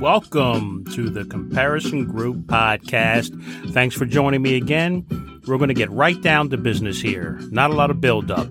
Welcome 0.00 0.84
to 0.92 1.08
the 1.08 1.24
Comparison 1.24 2.04
Group 2.04 2.46
Podcast. 2.46 3.72
Thanks 3.72 3.96
for 3.96 4.04
joining 4.04 4.42
me 4.42 4.56
again. 4.56 5.06
We're 5.46 5.58
going 5.58 5.68
to 5.68 5.74
get 5.74 5.90
right 5.90 6.20
down 6.20 6.50
to 6.50 6.56
business 6.56 7.00
here. 7.00 7.38
Not 7.50 7.70
a 7.70 7.74
lot 7.74 7.90
of 7.90 8.00
build-up. 8.00 8.46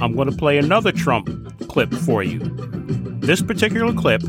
I'm 0.00 0.14
going 0.14 0.30
to 0.30 0.36
play 0.36 0.58
another 0.58 0.90
Trump 0.90 1.28
clip 1.68 1.92
for 1.94 2.22
you. 2.22 2.40
This 3.20 3.40
particular 3.40 3.92
clip 3.92 4.22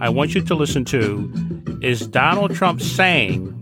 I 0.00 0.08
want 0.08 0.34
you 0.34 0.42
to 0.42 0.54
listen 0.54 0.84
to 0.86 1.78
is 1.82 2.06
Donald 2.06 2.54
Trump 2.54 2.80
saying 2.80 3.54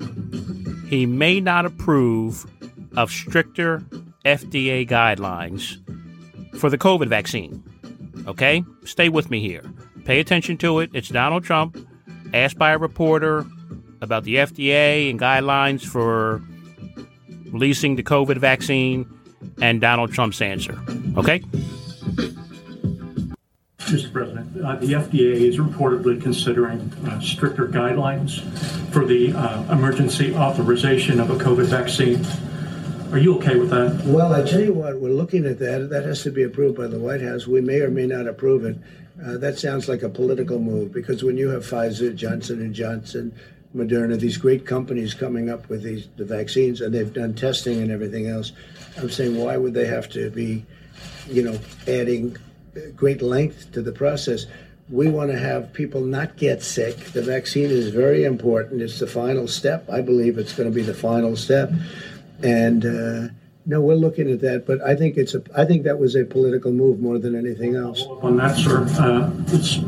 he 0.88 1.06
may 1.06 1.40
not 1.40 1.66
approve 1.66 2.46
of 2.96 3.10
stricter 3.10 3.80
FDA 4.24 4.88
guidelines 4.88 5.82
for 6.58 6.70
the 6.70 6.78
COVID 6.78 7.08
vaccine. 7.08 7.62
Okay? 8.26 8.64
Stay 8.84 9.08
with 9.08 9.30
me 9.30 9.40
here. 9.40 9.64
Pay 10.06 10.20
attention 10.20 10.56
to 10.58 10.78
it. 10.78 10.90
It's 10.94 11.08
Donald 11.08 11.42
Trump 11.42 11.76
asked 12.32 12.56
by 12.56 12.70
a 12.70 12.78
reporter 12.78 13.44
about 14.00 14.22
the 14.22 14.36
FDA 14.36 15.10
and 15.10 15.18
guidelines 15.18 15.84
for 15.84 16.42
releasing 17.50 17.96
the 17.96 18.04
COVID 18.04 18.38
vaccine 18.38 19.12
and 19.60 19.80
Donald 19.80 20.12
Trump's 20.12 20.40
answer. 20.40 20.78
Okay? 21.16 21.40
Mr. 23.78 24.12
President, 24.12 24.64
uh, 24.64 24.76
the 24.76 24.92
FDA 24.92 25.32
is 25.32 25.58
reportedly 25.58 26.22
considering 26.22 26.92
uh, 27.06 27.18
stricter 27.20 27.66
guidelines 27.66 28.40
for 28.92 29.04
the 29.04 29.32
uh, 29.32 29.72
emergency 29.72 30.32
authorization 30.36 31.18
of 31.18 31.30
a 31.30 31.34
COVID 31.34 31.66
vaccine. 31.66 32.24
Are 33.12 33.18
you 33.18 33.36
okay 33.36 33.56
with 33.56 33.70
that? 33.70 34.02
Well, 34.04 34.34
I 34.34 34.42
tell 34.42 34.60
you 34.60 34.74
what, 34.74 35.00
we're 35.00 35.10
looking 35.10 35.46
at 35.46 35.58
that. 35.60 35.90
That 35.90 36.04
has 36.04 36.22
to 36.24 36.30
be 36.30 36.42
approved 36.42 36.76
by 36.76 36.86
the 36.86 36.98
White 36.98 37.22
House. 37.22 37.46
We 37.46 37.60
may 37.60 37.80
or 37.80 37.90
may 37.90 38.06
not 38.06 38.26
approve 38.26 38.64
it. 38.64 38.76
Uh, 39.24 39.38
that 39.38 39.58
sounds 39.58 39.88
like 39.88 40.02
a 40.02 40.08
political 40.08 40.58
move 40.58 40.92
because 40.92 41.22
when 41.22 41.36
you 41.36 41.48
have 41.50 41.62
Pfizer, 41.62 42.14
Johnson 42.14 42.60
and 42.60 42.74
Johnson, 42.74 43.32
Moderna, 43.74 44.18
these 44.18 44.36
great 44.36 44.66
companies 44.66 45.14
coming 45.14 45.48
up 45.48 45.68
with 45.68 45.82
these 45.82 46.08
the 46.16 46.24
vaccines, 46.24 46.80
and 46.80 46.94
they've 46.94 47.12
done 47.12 47.34
testing 47.34 47.80
and 47.80 47.90
everything 47.90 48.26
else. 48.26 48.52
I'm 48.98 49.10
saying, 49.10 49.38
why 49.38 49.56
would 49.56 49.74
they 49.74 49.86
have 49.86 50.08
to 50.10 50.30
be, 50.30 50.64
you 51.28 51.42
know, 51.42 51.58
adding 51.86 52.36
great 52.94 53.22
length 53.22 53.72
to 53.72 53.82
the 53.82 53.92
process? 53.92 54.46
We 54.88 55.08
want 55.08 55.30
to 55.30 55.38
have 55.38 55.72
people 55.72 56.00
not 56.02 56.36
get 56.36 56.62
sick. 56.62 56.96
The 56.96 57.22
vaccine 57.22 57.70
is 57.70 57.88
very 57.88 58.24
important. 58.24 58.82
It's 58.82 59.00
the 59.00 59.06
final 59.06 59.48
step. 59.48 59.88
I 59.90 60.00
believe 60.00 60.38
it's 60.38 60.52
going 60.52 60.68
to 60.70 60.74
be 60.74 60.82
the 60.82 60.94
final 60.94 61.36
step, 61.36 61.72
and. 62.42 62.84
Uh, 62.84 63.32
no, 63.68 63.80
we're 63.80 63.94
looking 63.94 64.30
at 64.30 64.40
that, 64.42 64.64
but 64.64 64.80
I 64.82 64.94
think 64.94 65.16
it's 65.16 65.34
a. 65.34 65.42
I 65.56 65.64
think 65.64 65.82
that 65.82 65.98
was 65.98 66.14
a 66.14 66.24
political 66.24 66.70
move 66.70 67.00
more 67.00 67.18
than 67.18 67.34
anything 67.34 67.74
else. 67.74 68.00
On 68.22 68.36
that, 68.36 68.56
sir, 68.56 68.86
uh, 69.00 69.28
it's 69.48 69.78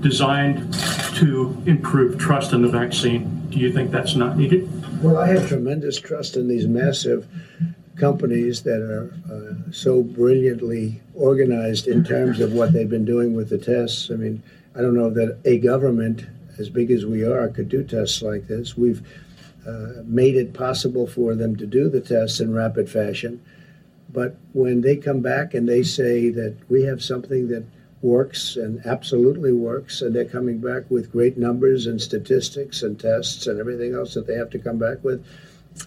designed 0.00 0.74
to 1.14 1.56
improve 1.66 2.18
trust 2.18 2.52
in 2.52 2.62
the 2.62 2.68
vaccine. 2.68 3.46
Do 3.50 3.60
you 3.60 3.72
think 3.72 3.92
that's 3.92 4.16
not 4.16 4.36
needed? 4.36 4.68
Well, 5.02 5.18
I 5.18 5.28
have 5.28 5.46
tremendous 5.46 6.00
trust 6.00 6.36
in 6.36 6.48
these 6.48 6.66
massive 6.66 7.28
companies 7.96 8.62
that 8.62 8.80
are 8.80 9.14
uh, 9.32 9.70
so 9.70 10.02
brilliantly 10.02 11.00
organized 11.14 11.86
in 11.86 12.02
terms 12.04 12.40
of 12.40 12.52
what 12.52 12.72
they've 12.72 12.90
been 12.90 13.04
doing 13.04 13.34
with 13.34 13.50
the 13.50 13.58
tests. 13.58 14.10
I 14.10 14.16
mean, 14.16 14.42
I 14.74 14.80
don't 14.80 14.94
know 14.94 15.10
that 15.10 15.38
a 15.44 15.58
government 15.58 16.26
as 16.58 16.68
big 16.68 16.90
as 16.90 17.06
we 17.06 17.24
are 17.24 17.48
could 17.48 17.68
do 17.68 17.84
tests 17.84 18.22
like 18.22 18.48
this. 18.48 18.76
We've 18.76 19.06
uh, 19.66 20.02
made 20.04 20.36
it 20.36 20.52
possible 20.52 21.06
for 21.06 21.34
them 21.34 21.56
to 21.56 21.66
do 21.66 21.88
the 21.88 22.00
tests 22.00 22.40
in 22.40 22.52
rapid 22.52 22.88
fashion. 22.88 23.42
But 24.12 24.36
when 24.52 24.82
they 24.82 24.96
come 24.96 25.20
back 25.20 25.54
and 25.54 25.68
they 25.68 25.82
say 25.82 26.30
that 26.30 26.56
we 26.68 26.82
have 26.84 27.02
something 27.02 27.48
that 27.48 27.64
works 28.02 28.56
and 28.56 28.84
absolutely 28.84 29.52
works, 29.52 30.02
and 30.02 30.14
they're 30.14 30.24
coming 30.26 30.58
back 30.58 30.90
with 30.90 31.10
great 31.10 31.38
numbers 31.38 31.86
and 31.86 32.00
statistics 32.00 32.82
and 32.82 33.00
tests 33.00 33.46
and 33.46 33.58
everything 33.58 33.94
else 33.94 34.14
that 34.14 34.26
they 34.26 34.34
have 34.34 34.50
to 34.50 34.58
come 34.58 34.78
back 34.78 35.02
with, 35.02 35.24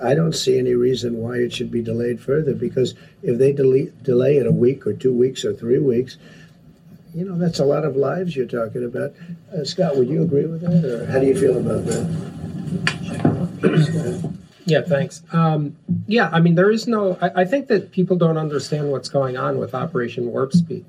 I 0.02 0.16
don't 0.16 0.34
see 0.34 0.60
any 0.60 0.74
reason 0.74 1.18
why 1.18 1.38
it 1.38 1.54
should 1.54 1.72
be 1.72 1.82
delayed 1.82 2.20
further 2.20 2.54
because 2.54 2.96
if 3.24 3.38
they 3.38 3.54
delay, 3.54 3.92
delay 4.02 4.38
it 4.38 4.48
a 4.48 4.52
week 4.52 4.86
or 4.86 4.94
two 4.94 5.14
weeks 5.14 5.46
or 5.46 5.54
three 5.54 5.80
weeks, 5.80 6.18
you 7.14 7.24
know, 7.24 7.38
that's 7.38 7.60
a 7.60 7.66
lot 7.66 7.86
of 7.86 7.96
lives 7.96 8.36
you're 8.36 8.46
talking 8.46 8.84
about. 8.84 9.14
Uh, 9.54 9.64
Scott, 9.64 9.96
would 9.96 10.10
you 10.10 10.24
agree 10.24 10.46
with 10.46 10.62
that, 10.62 10.86
or 10.86 11.06
how 11.06 11.20
do 11.20 11.26
you 11.26 11.40
feel 11.40 11.58
about 11.58 11.86
that? 11.86 12.77
Yeah, 14.68 14.82
thanks. 14.82 15.24
Um, 15.32 15.78
yeah, 16.08 16.30
I 16.34 16.42
mean, 16.42 16.56
there 16.56 16.70
is 16.70 16.88
no. 16.88 17.18
I, 17.22 17.44
I, 17.44 17.46
think 17.46 17.68
that 17.70 17.94
people 17.94 18.18
don't 18.18 18.38
understand 18.38 18.92
what's 18.92 19.08
going 19.08 19.38
on 19.38 19.60
with 19.60 19.74
Operation 19.74 20.26
Warp 20.26 20.52
Speed. 20.52 20.84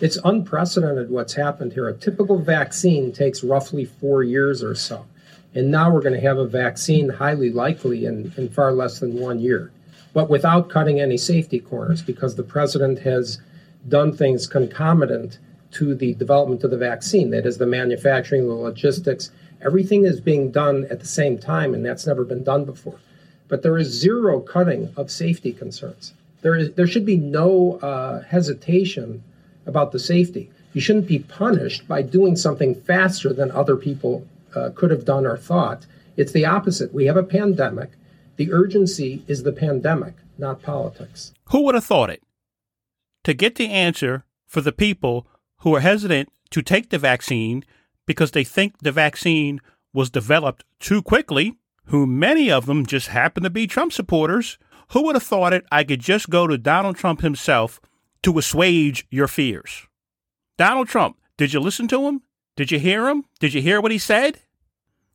It's 0.00 0.16
unprecedented 0.24 1.10
what's 1.10 1.34
happened 1.34 1.72
here. 1.72 1.88
A 1.88 1.94
typical 1.94 2.38
vaccine 2.38 3.10
takes 3.10 3.42
roughly 3.42 3.86
four 3.86 4.22
years 4.22 4.62
or 4.62 4.76
so. 4.76 5.06
And 5.52 5.72
now 5.72 5.90
we're 5.90 6.00
going 6.00 6.14
to 6.14 6.20
have 6.20 6.38
a 6.38 6.46
vaccine 6.46 7.08
highly 7.08 7.50
likely 7.50 8.06
in, 8.06 8.32
in 8.36 8.50
far 8.50 8.72
less 8.72 9.00
than 9.00 9.18
one 9.18 9.40
year, 9.40 9.72
but 10.12 10.30
without 10.30 10.68
cutting 10.68 11.00
any 11.00 11.16
safety 11.16 11.58
corners 11.58 12.02
because 12.02 12.36
the 12.36 12.42
president 12.44 13.00
has 13.00 13.40
done 13.88 14.16
things 14.16 14.46
concomitant 14.46 15.38
to 15.72 15.94
the 15.94 16.14
development 16.14 16.62
of 16.62 16.70
the 16.70 16.78
vaccine 16.78 17.30
that 17.30 17.46
is, 17.46 17.58
the 17.58 17.66
manufacturing, 17.66 18.46
the 18.46 18.54
logistics, 18.54 19.30
Everything 19.64 20.04
is 20.04 20.20
being 20.20 20.50
done 20.50 20.86
at 20.90 21.00
the 21.00 21.06
same 21.06 21.38
time, 21.38 21.74
and 21.74 21.84
that's 21.84 22.06
never 22.06 22.24
been 22.24 22.44
done 22.44 22.64
before. 22.64 22.98
But 23.48 23.62
there 23.62 23.78
is 23.78 23.88
zero 23.88 24.40
cutting 24.40 24.92
of 24.96 25.10
safety 25.10 25.52
concerns. 25.52 26.12
There 26.42 26.54
is 26.54 26.72
there 26.74 26.86
should 26.86 27.06
be 27.06 27.16
no 27.16 27.78
uh, 27.78 28.22
hesitation 28.22 29.22
about 29.66 29.92
the 29.92 29.98
safety. 29.98 30.50
You 30.72 30.80
shouldn't 30.80 31.06
be 31.06 31.20
punished 31.20 31.86
by 31.88 32.02
doing 32.02 32.36
something 32.36 32.74
faster 32.74 33.32
than 33.32 33.50
other 33.50 33.76
people 33.76 34.26
uh, 34.54 34.70
could 34.74 34.90
have 34.90 35.04
done 35.04 35.24
or 35.24 35.36
thought. 35.36 35.86
It's 36.16 36.32
the 36.32 36.44
opposite. 36.44 36.92
We 36.92 37.06
have 37.06 37.16
a 37.16 37.22
pandemic. 37.22 37.90
The 38.36 38.52
urgency 38.52 39.22
is 39.26 39.42
the 39.42 39.52
pandemic, 39.52 40.14
not 40.36 40.62
politics. 40.62 41.32
Who 41.50 41.62
would 41.62 41.74
have 41.74 41.84
thought 41.84 42.10
it? 42.10 42.22
To 43.24 43.34
get 43.34 43.54
the 43.54 43.70
answer 43.70 44.24
for 44.46 44.60
the 44.60 44.72
people 44.72 45.26
who 45.58 45.74
are 45.74 45.80
hesitant 45.80 46.28
to 46.50 46.62
take 46.62 46.90
the 46.90 46.98
vaccine 46.98 47.64
because 48.06 48.30
they 48.30 48.44
think 48.44 48.78
the 48.78 48.92
vaccine 48.92 49.60
was 49.92 50.10
developed 50.10 50.64
too 50.80 51.02
quickly, 51.02 51.56
who 51.86 52.06
many 52.06 52.50
of 52.50 52.66
them 52.66 52.86
just 52.86 53.08
happen 53.08 53.42
to 53.42 53.50
be 53.50 53.66
Trump 53.66 53.92
supporters. 53.92 54.58
Who 54.90 55.04
would 55.04 55.16
have 55.16 55.22
thought 55.22 55.52
it? 55.52 55.64
I 55.70 55.84
could 55.84 56.00
just 56.00 56.30
go 56.30 56.46
to 56.46 56.58
Donald 56.58 56.96
Trump 56.96 57.20
himself 57.20 57.80
to 58.22 58.38
assuage 58.38 59.06
your 59.10 59.28
fears. 59.28 59.86
Donald 60.56 60.88
Trump, 60.88 61.18
did 61.36 61.52
you 61.52 61.60
listen 61.60 61.88
to 61.88 62.06
him? 62.06 62.22
Did 62.56 62.70
you 62.70 62.78
hear 62.78 63.08
him? 63.08 63.24
Did 63.40 63.54
you 63.54 63.60
hear 63.60 63.80
what 63.80 63.92
he 63.92 63.98
said? 63.98 64.40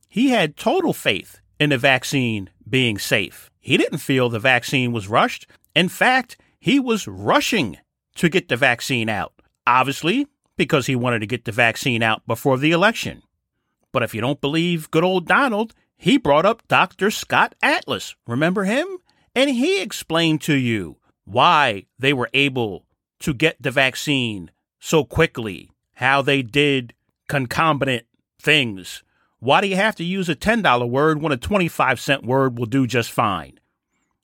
He 0.08 0.30
had 0.30 0.56
total 0.56 0.92
faith 0.92 1.40
in 1.58 1.70
the 1.70 1.78
vaccine 1.78 2.50
being 2.68 2.98
safe. 2.98 3.50
He 3.58 3.76
didn't 3.76 3.98
feel 3.98 4.28
the 4.28 4.38
vaccine 4.38 4.92
was 4.92 5.08
rushed. 5.08 5.46
In 5.74 5.88
fact, 5.88 6.36
he 6.58 6.78
was 6.78 7.06
rushing 7.06 7.78
to 8.16 8.28
get 8.28 8.48
the 8.48 8.56
vaccine 8.56 9.08
out. 9.08 9.32
Obviously, 9.66 10.26
because 10.60 10.84
he 10.84 10.94
wanted 10.94 11.20
to 11.20 11.26
get 11.26 11.46
the 11.46 11.52
vaccine 11.52 12.02
out 12.02 12.26
before 12.26 12.58
the 12.58 12.70
election. 12.70 13.22
But 13.92 14.02
if 14.02 14.14
you 14.14 14.20
don't 14.20 14.42
believe 14.42 14.90
good 14.90 15.02
old 15.02 15.26
Donald, 15.26 15.72
he 15.96 16.18
brought 16.18 16.44
up 16.44 16.68
Dr. 16.68 17.10
Scott 17.10 17.54
Atlas. 17.62 18.14
Remember 18.26 18.64
him? 18.64 18.86
And 19.34 19.48
he 19.48 19.80
explained 19.80 20.42
to 20.42 20.54
you 20.54 20.98
why 21.24 21.86
they 21.98 22.12
were 22.12 22.28
able 22.34 22.84
to 23.20 23.32
get 23.32 23.56
the 23.58 23.70
vaccine 23.70 24.50
so 24.78 25.02
quickly, 25.02 25.70
how 25.94 26.20
they 26.20 26.42
did 26.42 26.92
concomitant 27.26 28.04
things. 28.38 29.02
Why 29.38 29.62
do 29.62 29.66
you 29.66 29.76
have 29.76 29.96
to 29.96 30.04
use 30.04 30.28
a 30.28 30.36
$10 30.36 30.90
word 30.90 31.22
when 31.22 31.32
a 31.32 31.38
25 31.38 31.98
cent 31.98 32.22
word 32.22 32.58
will 32.58 32.66
do 32.66 32.86
just 32.86 33.10
fine? 33.10 33.58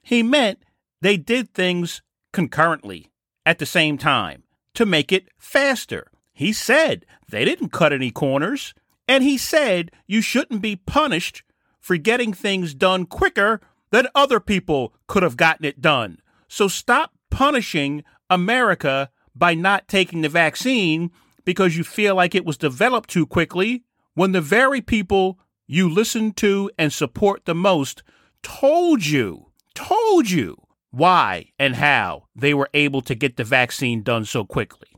He 0.03 0.23
meant 0.23 0.59
they 1.01 1.17
did 1.17 1.55
things 1.55 2.03
concurrently 2.35 3.11
at 3.47 3.59
the 3.59 3.65
same 3.65 3.97
time 3.97 4.43
to 4.75 4.85
make 4.85 5.13
it 5.13 5.29
faster. 5.39 6.09
He 6.37 6.53
said 6.53 7.07
they 7.31 7.47
didn't 7.47 7.71
cut 7.71 7.95
any 7.95 8.11
corners. 8.11 8.75
And 9.09 9.25
he 9.25 9.39
said 9.39 9.91
you 10.07 10.21
shouldn't 10.21 10.61
be 10.61 10.77
punished 10.77 11.43
for 11.81 11.97
getting 11.97 12.35
things 12.35 12.75
done 12.75 13.07
quicker 13.07 13.63
than 13.91 14.09
other 14.15 14.39
people 14.39 14.93
could 15.07 15.23
have 15.23 15.39
gotten 15.39 15.65
it 15.65 15.81
done. 15.81 16.19
So 16.47 16.69
stop 16.69 17.13
punishing 17.31 18.05
America 18.29 19.11
by 19.35 19.55
not 19.55 19.89
taking 19.89 20.21
the 20.21 20.29
vaccine 20.29 21.11
because 21.47 21.75
you 21.75 21.85
feel 21.85 22.15
like 22.15 22.35
it 22.35 22.45
was 22.45 22.59
developed 22.59 23.09
too 23.09 23.25
quickly 23.25 23.85
when 24.13 24.33
the 24.33 24.43
very 24.43 24.83
people 24.83 25.39
you 25.67 25.89
listen 25.89 26.33
to 26.33 26.71
and 26.77 26.93
support 26.93 27.47
the 27.47 27.55
most 27.55 28.03
told 28.43 29.07
you, 29.07 29.53
told 29.75 30.29
you 30.29 30.57
why 30.91 31.47
and 31.59 31.77
how 31.77 32.25
they 32.37 32.53
were 32.53 32.69
able 32.75 33.01
to 33.01 33.15
get 33.15 33.39
the 33.39 33.45
vaccine 33.45 34.03
done 34.03 34.27
so 34.27 34.45
quickly. 34.45 34.96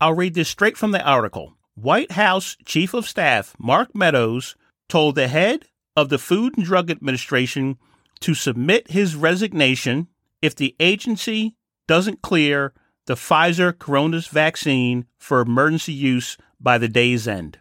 I'll 0.00 0.14
read 0.14 0.35
this 0.35 0.49
straight 0.49 0.76
from 0.76 0.93
the 0.93 1.02
article. 1.02 1.56
White 1.75 2.12
House 2.12 2.56
Chief 2.64 2.94
of 2.94 3.08
Staff 3.08 3.55
Mark 3.58 3.94
Meadows 3.94 4.56
told 4.88 5.14
the 5.14 5.29
head 5.29 5.67
of 5.97 6.08
the 6.08 6.19
Food 6.19 6.56
and 6.56 6.64
Drug 6.64 6.91
Administration 6.91 7.79
to 8.20 8.35
submit 8.35 8.91
his 8.91 9.17
resignation 9.17 10.08
if 10.43 10.55
the 10.55 10.75
agency 10.81 11.56
doesn't 11.87 12.23
clear 12.23 12.73
the 13.06 13.14
Pfizer 13.14 13.73
coronavirus 13.73 14.29
vaccine 14.31 15.06
for 15.19 15.41
emergency 15.41 15.93
use 15.93 16.37
by 16.61 16.79
the 16.79 16.88
day's 16.88 17.26
end. 17.26 17.58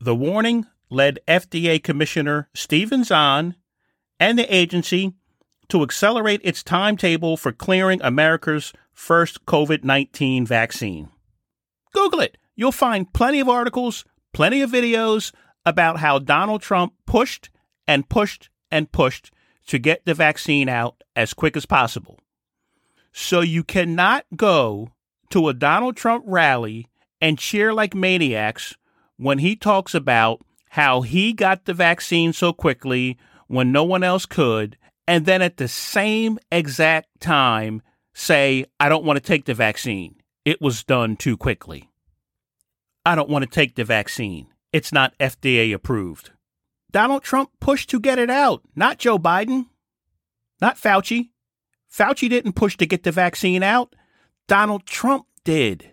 The 0.00 0.14
warning 0.14 0.66
led 0.90 1.18
FDA 1.26 1.82
Commissioner 1.82 2.48
Stephen 2.54 3.02
Hahn 3.02 3.56
and 4.20 4.38
the 4.38 4.54
agency 4.54 5.14
to 5.68 5.82
accelerate 5.82 6.40
its 6.44 6.62
timetable 6.62 7.36
for 7.36 7.52
clearing 7.52 8.00
America's 8.02 8.72
first 8.92 9.44
COVID 9.46 9.84
19 9.84 10.46
vaccine. 10.46 11.08
Google 11.92 12.20
it. 12.20 12.36
You'll 12.56 12.72
find 12.72 13.12
plenty 13.12 13.40
of 13.40 13.48
articles, 13.48 14.04
plenty 14.32 14.62
of 14.62 14.70
videos 14.70 15.32
about 15.64 15.98
how 15.98 16.18
Donald 16.18 16.62
Trump 16.62 16.94
pushed 17.06 17.50
and 17.86 18.08
pushed 18.08 18.50
and 18.70 18.90
pushed 18.90 19.30
to 19.66 19.78
get 19.78 20.04
the 20.04 20.14
vaccine 20.14 20.68
out 20.68 21.02
as 21.14 21.34
quick 21.34 21.56
as 21.56 21.66
possible. 21.66 22.18
So 23.20 23.40
you 23.40 23.64
cannot 23.64 24.24
go 24.36 24.92
to 25.30 25.48
a 25.48 25.52
Donald 25.52 25.96
Trump 25.96 26.24
rally 26.24 26.86
and 27.20 27.36
cheer 27.36 27.74
like 27.74 27.92
maniacs 27.92 28.76
when 29.16 29.38
he 29.38 29.56
talks 29.56 29.92
about 29.92 30.40
how 30.70 31.00
he 31.02 31.32
got 31.32 31.64
the 31.64 31.74
vaccine 31.74 32.32
so 32.32 32.52
quickly 32.52 33.18
when 33.48 33.72
no 33.72 33.82
one 33.82 34.04
else 34.04 34.24
could, 34.24 34.78
and 35.08 35.26
then 35.26 35.42
at 35.42 35.56
the 35.56 35.66
same 35.66 36.38
exact 36.52 37.08
time 37.18 37.82
say, 38.14 38.64
I 38.78 38.88
don't 38.88 39.04
want 39.04 39.16
to 39.16 39.22
take 39.22 39.46
the 39.46 39.52
vaccine. 39.52 40.14
It 40.44 40.62
was 40.62 40.84
done 40.84 41.16
too 41.16 41.36
quickly. 41.36 41.90
I 43.04 43.16
don't 43.16 43.28
want 43.28 43.42
to 43.42 43.50
take 43.50 43.74
the 43.74 43.84
vaccine. 43.84 44.46
It's 44.72 44.92
not 44.92 45.18
FDA 45.18 45.74
approved. 45.74 46.30
Donald 46.92 47.24
Trump 47.24 47.50
pushed 47.58 47.90
to 47.90 47.98
get 47.98 48.20
it 48.20 48.30
out, 48.30 48.62
not 48.76 48.98
Joe 48.98 49.18
Biden, 49.18 49.66
not 50.60 50.76
Fauci. 50.76 51.30
Fauci 51.92 52.28
didn't 52.28 52.52
push 52.52 52.76
to 52.76 52.86
get 52.86 53.02
the 53.02 53.12
vaccine 53.12 53.62
out. 53.62 53.94
Donald 54.46 54.86
Trump 54.86 55.26
did. 55.44 55.90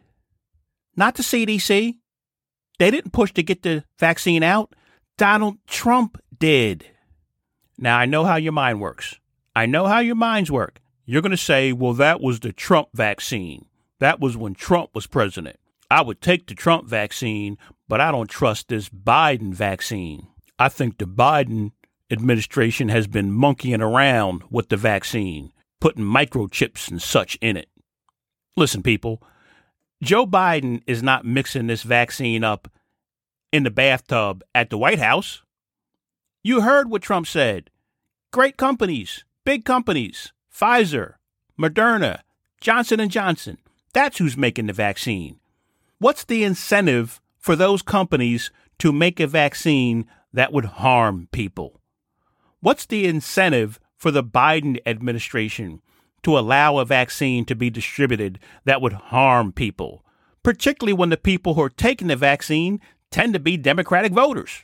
Not 0.95 1.15
the 1.15 1.23
CDC. 1.23 1.95
They 2.79 2.91
didn't 2.91 3.11
push 3.11 3.33
to 3.33 3.43
get 3.43 3.63
the 3.63 3.83
vaccine 3.99 4.43
out. 4.43 4.75
Donald 5.17 5.57
Trump 5.67 6.21
did. 6.37 6.85
Now, 7.77 7.97
I 7.97 8.05
know 8.05 8.25
how 8.25 8.35
your 8.35 8.53
mind 8.53 8.81
works. 8.81 9.19
I 9.55 9.65
know 9.65 9.85
how 9.85 9.99
your 9.99 10.15
minds 10.15 10.51
work. 10.51 10.81
You're 11.05 11.21
going 11.21 11.31
to 11.31 11.37
say, 11.37 11.71
well, 11.71 11.93
that 11.93 12.21
was 12.21 12.39
the 12.39 12.51
Trump 12.51 12.89
vaccine. 12.93 13.65
That 13.99 14.19
was 14.19 14.35
when 14.35 14.55
Trump 14.55 14.91
was 14.93 15.07
president. 15.07 15.57
I 15.89 16.01
would 16.01 16.19
take 16.19 16.47
the 16.47 16.55
Trump 16.55 16.87
vaccine, 16.87 17.57
but 17.87 18.01
I 18.01 18.11
don't 18.11 18.29
trust 18.29 18.67
this 18.67 18.89
Biden 18.89 19.53
vaccine. 19.53 20.27
I 20.57 20.69
think 20.69 20.97
the 20.97 21.05
Biden 21.05 21.71
administration 22.09 22.89
has 22.89 23.07
been 23.07 23.31
monkeying 23.31 23.81
around 23.81 24.43
with 24.49 24.69
the 24.69 24.77
vaccine, 24.77 25.51
putting 25.79 26.03
microchips 26.03 26.89
and 26.89 27.01
such 27.01 27.37
in 27.41 27.57
it. 27.57 27.69
Listen, 28.57 28.81
people, 28.81 29.21
Joe 30.01 30.25
Biden 30.25 30.81
is 30.87 31.03
not 31.03 31.25
mixing 31.25 31.67
this 31.67 31.83
vaccine 31.83 32.43
up 32.43 32.69
in 33.51 33.63
the 33.63 33.71
bathtub 33.71 34.43
at 34.53 34.69
the 34.69 34.77
White 34.77 34.99
House. 34.99 35.41
You 36.43 36.61
heard 36.61 36.89
what 36.89 37.01
Trump 37.01 37.27
said. 37.27 37.69
Great 38.31 38.57
companies, 38.57 39.23
big 39.43 39.65
companies, 39.65 40.33
Pfizer, 40.53 41.15
Moderna, 41.59 42.19
Johnson 42.61 43.07
& 43.07 43.09
Johnson. 43.09 43.57
That's 43.93 44.17
who's 44.17 44.37
making 44.37 44.67
the 44.67 44.73
vaccine. 44.73 45.39
What's 45.99 46.25
the 46.25 46.43
incentive 46.43 47.21
for 47.37 47.55
those 47.55 47.81
companies 47.81 48.51
to 48.79 48.91
make 48.91 49.19
a 49.19 49.27
vaccine 49.27 50.05
that 50.33 50.51
would 50.51 50.65
harm 50.65 51.29
people? 51.31 51.79
What's 52.59 52.85
the 52.85 53.05
incentive 53.05 53.79
for 53.97 54.11
the 54.11 54.23
Biden 54.23 54.79
administration 54.85 55.81
to 56.23 56.37
allow 56.37 56.77
a 56.77 56.85
vaccine 56.85 57.45
to 57.45 57.55
be 57.55 57.69
distributed 57.69 58.39
that 58.65 58.81
would 58.81 58.93
harm 58.93 59.51
people, 59.51 60.03
particularly 60.43 60.93
when 60.93 61.09
the 61.09 61.17
people 61.17 61.53
who 61.53 61.61
are 61.61 61.69
taking 61.69 62.07
the 62.07 62.15
vaccine 62.15 62.79
tend 63.11 63.33
to 63.33 63.39
be 63.39 63.57
Democratic 63.57 64.11
voters? 64.11 64.63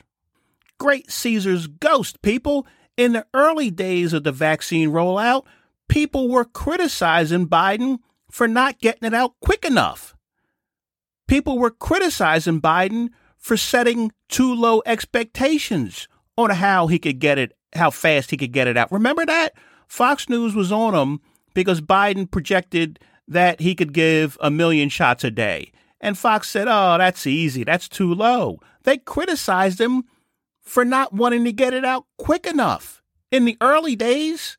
Great 0.78 1.10
Caesar's 1.10 1.66
ghost, 1.68 2.20
people. 2.22 2.66
In 2.96 3.12
the 3.12 3.26
early 3.32 3.70
days 3.70 4.12
of 4.12 4.24
the 4.24 4.32
vaccine 4.32 4.90
rollout, 4.90 5.44
people 5.88 6.28
were 6.28 6.44
criticizing 6.44 7.46
Biden 7.46 8.00
for 8.30 8.48
not 8.48 8.80
getting 8.80 9.06
it 9.06 9.14
out 9.14 9.34
quick 9.40 9.64
enough. 9.64 10.16
People 11.28 11.58
were 11.58 11.70
criticizing 11.70 12.60
Biden 12.60 13.10
for 13.38 13.56
setting 13.56 14.10
too 14.28 14.52
low 14.54 14.82
expectations 14.84 16.08
on 16.36 16.50
how 16.50 16.86
he 16.86 16.98
could 16.98 17.18
get 17.18 17.38
it, 17.38 17.56
how 17.74 17.90
fast 17.90 18.30
he 18.30 18.36
could 18.36 18.52
get 18.52 18.68
it 18.68 18.76
out. 18.76 18.92
Remember 18.92 19.24
that? 19.26 19.54
Fox 19.86 20.28
News 20.28 20.54
was 20.54 20.72
on 20.72 20.94
him 20.94 21.20
because 21.54 21.80
Biden 21.80 22.30
projected 22.30 22.98
that 23.28 23.60
he 23.60 23.74
could 23.74 23.92
give 23.92 24.36
a 24.40 24.50
million 24.50 24.88
shots 24.88 25.24
a 25.24 25.30
day. 25.30 25.72
And 26.00 26.18
Fox 26.18 26.48
said, 26.48 26.66
oh, 26.68 26.98
that's 26.98 27.26
easy. 27.26 27.64
That's 27.64 27.88
too 27.88 28.12
low. 28.12 28.58
They 28.82 28.98
criticized 28.98 29.80
him 29.80 30.04
for 30.60 30.84
not 30.84 31.12
wanting 31.12 31.44
to 31.44 31.52
get 31.52 31.74
it 31.74 31.84
out 31.84 32.06
quick 32.18 32.46
enough. 32.46 33.02
In 33.30 33.44
the 33.44 33.56
early 33.60 33.96
days, 33.96 34.56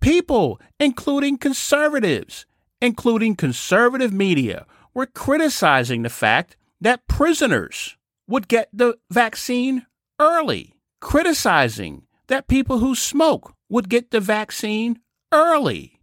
people, 0.00 0.60
including 0.80 1.38
conservatives, 1.38 2.46
including 2.80 3.36
conservative 3.36 4.12
media, 4.12 4.66
were 4.94 5.06
criticizing 5.06 6.02
the 6.02 6.10
fact 6.10 6.56
that 6.80 7.06
prisoners 7.08 7.96
would 8.26 8.48
get 8.48 8.68
the 8.72 8.96
vaccine 9.10 9.86
early, 10.18 10.74
criticizing 11.00 12.06
that 12.28 12.48
people 12.48 12.78
who 12.78 12.94
smoke 12.94 13.54
would 13.68 13.88
get 13.88 14.10
the 14.10 14.20
vaccine 14.20 15.00
early. 15.32 16.00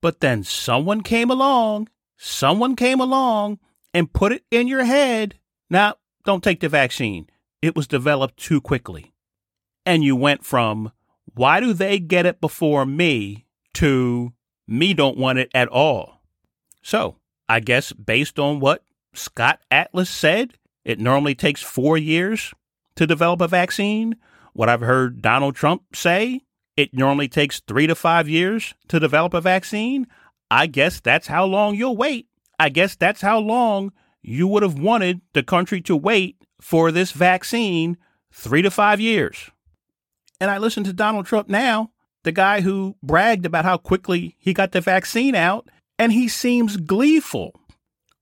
But 0.00 0.20
then 0.20 0.44
someone 0.44 1.02
came 1.02 1.30
along, 1.30 1.88
someone 2.16 2.76
came 2.76 3.00
along 3.00 3.58
and 3.92 4.12
put 4.12 4.32
it 4.32 4.44
in 4.50 4.68
your 4.68 4.84
head. 4.84 5.38
Now, 5.68 5.96
don't 6.24 6.44
take 6.44 6.60
the 6.60 6.68
vaccine. 6.68 7.28
It 7.60 7.74
was 7.74 7.86
developed 7.86 8.36
too 8.36 8.60
quickly. 8.60 9.12
And 9.84 10.04
you 10.04 10.14
went 10.14 10.44
from, 10.44 10.92
why 11.34 11.60
do 11.60 11.72
they 11.72 11.98
get 11.98 12.26
it 12.26 12.40
before 12.40 12.86
me, 12.86 13.46
to 13.74 14.32
me 14.66 14.94
don't 14.94 15.18
want 15.18 15.38
it 15.38 15.50
at 15.54 15.68
all. 15.68 16.22
So, 16.82 17.16
I 17.48 17.60
guess 17.60 17.92
based 17.92 18.38
on 18.38 18.60
what 18.60 18.84
Scott 19.14 19.60
Atlas 19.70 20.10
said, 20.10 20.54
it 20.84 21.00
normally 21.00 21.34
takes 21.34 21.62
four 21.62 21.98
years 21.98 22.52
to 22.96 23.06
develop 23.06 23.40
a 23.40 23.48
vaccine. 23.48 24.16
What 24.52 24.68
I've 24.68 24.80
heard 24.80 25.22
Donald 25.22 25.54
Trump 25.54 25.94
say, 25.94 26.42
it 26.76 26.94
normally 26.94 27.28
takes 27.28 27.60
three 27.60 27.86
to 27.86 27.94
five 27.94 28.28
years 28.28 28.74
to 28.88 29.00
develop 29.00 29.34
a 29.34 29.40
vaccine. 29.40 30.06
I 30.50 30.66
guess 30.66 31.00
that's 31.00 31.26
how 31.26 31.44
long 31.44 31.74
you'll 31.74 31.96
wait. 31.96 32.26
I 32.58 32.68
guess 32.68 32.96
that's 32.96 33.20
how 33.20 33.38
long 33.38 33.92
you 34.22 34.48
would 34.48 34.62
have 34.62 34.78
wanted 34.78 35.20
the 35.32 35.42
country 35.42 35.80
to 35.82 35.96
wait 35.96 36.36
for 36.60 36.90
this 36.90 37.12
vaccine 37.12 37.96
three 38.32 38.62
to 38.62 38.70
five 38.70 39.00
years. 39.00 39.50
And 40.40 40.50
I 40.50 40.58
listen 40.58 40.84
to 40.84 40.92
Donald 40.92 41.26
Trump 41.26 41.48
now, 41.48 41.90
the 42.24 42.32
guy 42.32 42.60
who 42.60 42.96
bragged 43.02 43.46
about 43.46 43.64
how 43.64 43.76
quickly 43.76 44.36
he 44.38 44.52
got 44.52 44.72
the 44.72 44.80
vaccine 44.80 45.34
out, 45.34 45.68
and 45.98 46.12
he 46.12 46.28
seems 46.28 46.76
gleeful. 46.76 47.54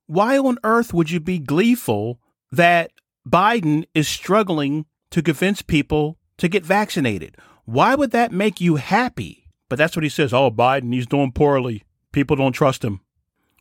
Why 0.07 0.39
on 0.39 0.59
earth 0.65 0.95
would 0.95 1.11
you 1.11 1.21
be 1.21 1.39
gleeful 1.39 2.21
that 2.53 2.91
Biden 3.29 3.85
is 3.95 4.09
struggling 4.09 4.87
to 5.11 5.23
convince 5.23 5.63
people 5.63 6.19
to 6.39 6.49
get 6.49 6.65
vaccinated? 6.65 7.37
Why 7.65 7.95
would 7.95 8.13
that 8.13 8.33
make 8.33 8.61
you 8.61 8.77
happy? 8.77 9.49
But 9.69 9.77
that's 9.77 9.97
what 9.97 10.05
he 10.05 10.09
says. 10.09 10.33
Oh, 10.33 10.51
Biden, 10.51 10.93
he's 10.93 11.07
doing 11.07 11.33
poorly. 11.33 11.83
People 12.13 12.37
don't 12.37 12.53
trust 12.53 12.85
him. 12.85 13.01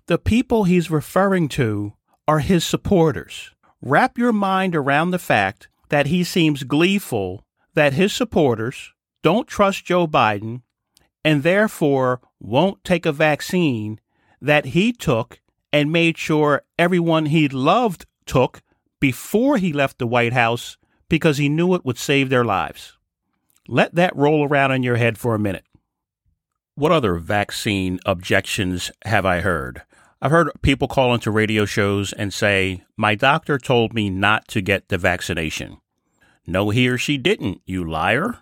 The 0.07 0.19
people 0.19 0.65
he's 0.65 0.91
referring 0.91 1.49
to 1.49 1.93
are 2.27 2.39
his 2.39 2.63
supporters. 2.63 3.51
Wrap 3.81 4.17
your 4.17 4.33
mind 4.33 4.75
around 4.75 5.11
the 5.11 5.19
fact 5.19 5.67
that 5.89 6.07
he 6.07 6.23
seems 6.23 6.63
gleeful 6.63 7.43
that 7.73 7.93
his 7.93 8.13
supporters 8.13 8.93
don't 9.23 9.47
trust 9.47 9.85
Joe 9.85 10.07
Biden 10.07 10.61
and 11.23 11.43
therefore 11.43 12.21
won't 12.39 12.83
take 12.83 13.05
a 13.05 13.11
vaccine 13.11 13.99
that 14.41 14.65
he 14.67 14.93
took 14.93 15.41
and 15.73 15.91
made 15.91 16.17
sure 16.17 16.63
everyone 16.77 17.27
he 17.27 17.47
loved 17.47 18.05
took 18.25 18.61
before 18.99 19.57
he 19.57 19.73
left 19.73 19.97
the 19.97 20.07
White 20.07 20.33
House 20.33 20.77
because 21.09 21.37
he 21.37 21.49
knew 21.49 21.73
it 21.75 21.85
would 21.85 21.97
save 21.97 22.29
their 22.29 22.45
lives. 22.45 22.97
Let 23.67 23.95
that 23.95 24.15
roll 24.15 24.47
around 24.47 24.71
in 24.71 24.83
your 24.83 24.97
head 24.97 25.17
for 25.17 25.35
a 25.35 25.39
minute. 25.39 25.65
What 26.75 26.91
other 26.91 27.15
vaccine 27.15 27.99
objections 28.05 28.91
have 29.05 29.25
I 29.25 29.41
heard? 29.41 29.83
I've 30.21 30.31
heard 30.31 30.51
people 30.61 30.87
call 30.87 31.13
into 31.13 31.31
radio 31.31 31.65
shows 31.65 32.13
and 32.13 32.33
say, 32.33 32.83
My 32.97 33.15
doctor 33.15 33.57
told 33.57 33.93
me 33.93 34.09
not 34.09 34.47
to 34.49 34.61
get 34.61 34.89
the 34.89 34.97
vaccination. 34.97 35.77
No, 36.47 36.69
he 36.69 36.87
or 36.87 36.97
she 36.97 37.17
didn't, 37.17 37.61
you 37.65 37.83
liar. 37.89 38.39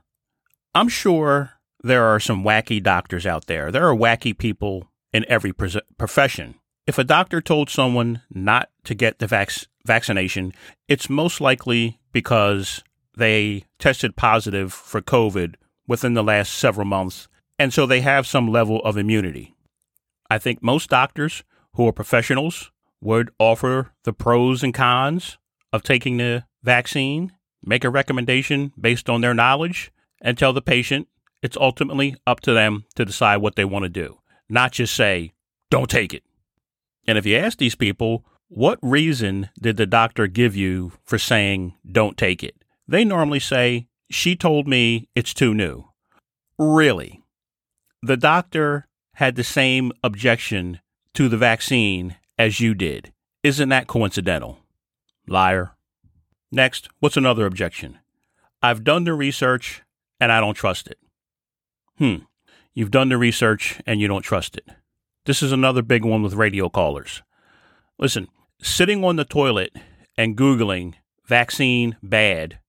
I'm 0.75 0.87
sure 0.87 1.51
there 1.83 2.05
are 2.05 2.19
some 2.19 2.43
wacky 2.43 2.81
doctors 2.81 3.25
out 3.25 3.47
there. 3.47 3.71
There 3.71 3.87
are 3.87 3.95
wacky 3.95 4.37
people 4.37 4.89
in 5.11 5.25
every 5.27 5.53
profession. 5.53 6.55
If 6.85 6.97
a 6.97 7.03
doctor 7.03 7.39
told 7.39 7.69
someone 7.69 8.21
not 8.29 8.69
to 8.85 8.95
get 8.95 9.19
the 9.19 9.27
vac- 9.27 9.67
vaccination, 9.85 10.53
it's 10.87 11.09
most 11.09 11.41
likely 11.41 11.99
because 12.11 12.83
they 13.17 13.63
tested 13.79 14.15
positive 14.15 14.73
for 14.73 15.01
COVID 15.01 15.55
within 15.87 16.13
the 16.13 16.23
last 16.23 16.53
several 16.53 16.85
months, 16.85 17.27
and 17.59 17.73
so 17.73 17.85
they 17.85 18.01
have 18.01 18.25
some 18.25 18.47
level 18.47 18.81
of 18.83 18.97
immunity. 18.97 19.53
I 20.29 20.39
think 20.39 20.63
most 20.63 20.89
doctors 20.89 21.43
who 21.73 21.87
are 21.87 21.93
professionals 21.93 22.71
would 23.01 23.29
offer 23.37 23.91
the 24.03 24.13
pros 24.13 24.63
and 24.63 24.73
cons 24.73 25.37
of 25.71 25.83
taking 25.83 26.17
the 26.17 26.45
vaccine, 26.63 27.33
make 27.63 27.83
a 27.83 27.89
recommendation 27.89 28.71
based 28.79 29.09
on 29.09 29.21
their 29.21 29.33
knowledge, 29.33 29.91
and 30.21 30.37
tell 30.37 30.53
the 30.53 30.61
patient 30.61 31.07
it's 31.41 31.57
ultimately 31.57 32.15
up 32.25 32.39
to 32.39 32.53
them 32.53 32.85
to 32.95 33.03
decide 33.03 33.37
what 33.37 33.55
they 33.55 33.65
want 33.65 33.83
to 33.83 33.89
do, 33.89 34.19
not 34.47 34.71
just 34.71 34.95
say, 34.95 35.33
don't 35.69 35.89
take 35.89 36.13
it. 36.13 36.23
And 37.05 37.17
if 37.17 37.25
you 37.25 37.35
ask 37.35 37.57
these 37.57 37.75
people, 37.75 38.25
what 38.55 38.77
reason 38.81 39.49
did 39.59 39.77
the 39.77 39.85
doctor 39.85 40.27
give 40.27 40.55
you 40.55 40.93
for 41.03 41.17
saying 41.17 41.73
don't 41.89 42.17
take 42.17 42.43
it? 42.43 42.63
They 42.87 43.03
normally 43.03 43.39
say, 43.39 43.87
she 44.11 44.35
told 44.35 44.67
me 44.67 45.09
it's 45.15 45.33
too 45.33 45.53
new. 45.53 45.85
Really? 46.59 47.23
The 48.03 48.17
doctor 48.17 48.87
had 49.15 49.35
the 49.35 49.43
same 49.43 49.91
objection 50.03 50.79
to 51.15 51.29
the 51.29 51.37
vaccine 51.37 52.17
as 52.37 52.59
you 52.59 52.73
did. 52.73 53.11
Isn't 53.41 53.69
that 53.69 53.87
coincidental? 53.87 54.59
Liar. 55.27 55.71
Next, 56.51 56.89
what's 56.99 57.17
another 57.17 57.45
objection? 57.45 57.99
I've 58.61 58.83
done 58.83 59.03
the 59.03 59.13
research 59.13 59.81
and 60.19 60.31
I 60.31 60.39
don't 60.39 60.53
trust 60.53 60.87
it. 60.87 60.99
Hmm. 61.97 62.25
You've 62.73 62.91
done 62.91 63.09
the 63.09 63.17
research 63.17 63.81
and 63.85 63.99
you 63.99 64.07
don't 64.07 64.21
trust 64.21 64.57
it. 64.57 64.67
This 65.25 65.41
is 65.41 65.51
another 65.51 65.81
big 65.81 66.05
one 66.05 66.21
with 66.21 66.33
radio 66.33 66.69
callers. 66.69 67.23
Listen, 67.97 68.27
sitting 68.63 69.03
on 69.03 69.17
the 69.17 69.25
toilet 69.25 69.75
and 70.17 70.37
Googling 70.37 70.95
vaccine 71.25 71.97
bad, 72.01 72.59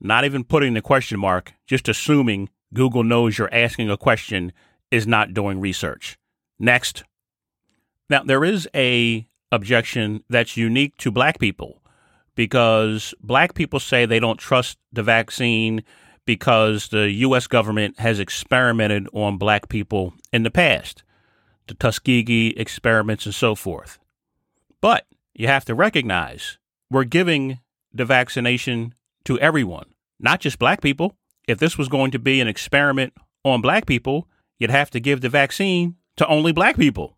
not 0.00 0.24
even 0.24 0.44
putting 0.44 0.74
the 0.74 0.82
question 0.82 1.18
mark, 1.18 1.54
just 1.66 1.88
assuming 1.88 2.50
Google 2.74 3.04
knows 3.04 3.38
you're 3.38 3.52
asking 3.52 3.88
a 3.88 3.96
question 3.96 4.52
is 4.90 5.06
not 5.06 5.34
doing 5.34 5.60
research. 5.60 6.18
Next. 6.58 7.04
Now, 8.10 8.22
there 8.24 8.44
is 8.44 8.68
a 8.74 9.28
objection 9.52 10.24
that's 10.28 10.56
unique 10.56 10.96
to 10.98 11.10
black 11.10 11.38
people 11.38 11.82
because 12.34 13.14
black 13.20 13.54
people 13.54 13.80
say 13.80 14.06
they 14.06 14.20
don't 14.20 14.38
trust 14.38 14.78
the 14.92 15.02
vaccine 15.02 15.82
because 16.24 16.88
the 16.88 17.10
U.S. 17.10 17.46
government 17.46 17.98
has 18.00 18.18
experimented 18.20 19.08
on 19.12 19.38
black 19.38 19.68
people 19.68 20.14
in 20.32 20.42
the 20.42 20.50
past, 20.50 21.02
the 21.68 21.74
Tuskegee 21.74 22.54
experiments 22.56 23.24
and 23.24 23.34
so 23.34 23.54
forth. 23.54 23.98
You 25.38 25.46
have 25.46 25.64
to 25.66 25.74
recognize 25.74 26.58
we're 26.90 27.04
giving 27.04 27.60
the 27.92 28.04
vaccination 28.04 28.94
to 29.24 29.38
everyone, 29.38 29.86
not 30.18 30.40
just 30.40 30.58
black 30.58 30.82
people. 30.82 31.16
If 31.46 31.58
this 31.58 31.78
was 31.78 31.88
going 31.88 32.10
to 32.10 32.18
be 32.18 32.40
an 32.40 32.48
experiment 32.48 33.14
on 33.44 33.62
black 33.62 33.86
people, 33.86 34.28
you'd 34.58 34.70
have 34.70 34.90
to 34.90 35.00
give 35.00 35.20
the 35.20 35.28
vaccine 35.28 35.94
to 36.16 36.26
only 36.26 36.50
black 36.52 36.76
people. 36.76 37.16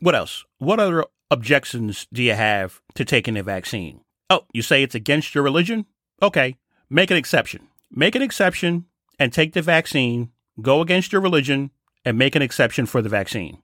What 0.00 0.14
else? 0.14 0.46
What 0.56 0.80
other 0.80 1.04
objections 1.30 2.06
do 2.10 2.22
you 2.22 2.32
have 2.32 2.80
to 2.94 3.04
taking 3.04 3.34
the 3.34 3.42
vaccine? 3.42 4.00
Oh, 4.30 4.46
you 4.54 4.62
say 4.62 4.82
it's 4.82 4.94
against 4.94 5.34
your 5.34 5.44
religion? 5.44 5.84
Okay, 6.22 6.56
make 6.88 7.10
an 7.10 7.18
exception 7.18 7.68
make 7.92 8.14
an 8.14 8.22
exception 8.22 8.86
and 9.18 9.32
take 9.32 9.52
the 9.52 9.62
vaccine, 9.62 10.30
go 10.60 10.80
against 10.80 11.12
your 11.12 11.20
religion, 11.20 11.70
and 12.04 12.18
make 12.18 12.34
an 12.34 12.42
exception 12.42 12.86
for 12.86 13.02
the 13.02 13.08
vaccine. 13.08 13.62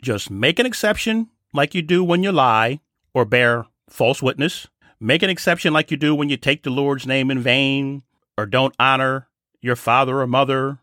Just 0.00 0.30
make 0.30 0.58
an 0.58 0.66
exception 0.66 1.28
like 1.52 1.74
you 1.74 1.82
do 1.82 2.04
when 2.04 2.22
you 2.22 2.30
lie 2.32 2.80
or 3.16 3.24
bear 3.24 3.64
false 3.88 4.20
witness. 4.20 4.66
Make 5.00 5.22
an 5.22 5.30
exception 5.30 5.72
like 5.72 5.90
you 5.90 5.96
do 5.96 6.14
when 6.14 6.28
you 6.28 6.36
take 6.36 6.62
the 6.62 6.70
Lord's 6.70 7.06
name 7.06 7.30
in 7.30 7.40
vain 7.40 8.02
or 8.36 8.44
don't 8.44 8.74
honor 8.78 9.28
your 9.62 9.74
father 9.74 10.20
or 10.20 10.26
mother. 10.26 10.80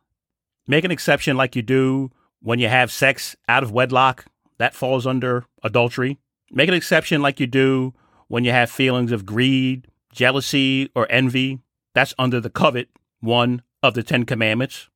Make 0.68 0.84
an 0.84 0.90
exception 0.90 1.38
like 1.38 1.56
you 1.56 1.62
do 1.62 2.10
when 2.42 2.58
you 2.58 2.70
have 2.70 2.92
sex 2.92 3.36
out 3.48 3.62
of 3.62 3.72
wedlock. 3.72 4.25
That 4.58 4.74
falls 4.74 5.06
under 5.06 5.46
adultery. 5.62 6.18
Make 6.50 6.70
an 6.70 6.74
exception 6.74 7.22
like 7.22 7.40
you 7.40 7.46
do 7.46 7.94
when 8.30 8.44
you 8.44 8.52
have 8.52 8.72
feelings 8.72 9.12
of 9.12 9.28
greed, 9.28 9.88
jealousy, 10.12 10.90
or 10.96 11.06
envy. 11.12 11.60
That's 11.94 12.16
under 12.18 12.40
the 12.40 12.50
covet 12.50 12.90
one 13.20 13.62
of 13.84 13.94
the 13.94 14.02
Ten 14.02 14.25
Commandments. 14.25 14.90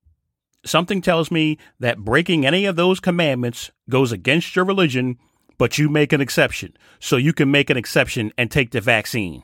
Something 0.66 1.04
tells 1.04 1.30
me 1.30 1.60
that 1.80 2.00
breaking 2.00 2.48
any 2.48 2.66
of 2.66 2.78
those 2.78 3.00
commandments 3.00 3.70
goes 3.92 4.12
against 4.12 4.56
your 4.56 4.66
religion, 4.66 5.20
but 5.58 5.78
you 5.78 5.90
make 5.90 6.14
an 6.14 6.22
exception. 6.22 6.76
So 7.00 7.18
you 7.18 7.34
can 7.34 7.52
make 7.52 7.70
an 7.70 7.78
exception 7.78 8.32
and 8.38 8.50
take 8.50 8.72
the 8.72 8.82
vaccine. 8.82 9.44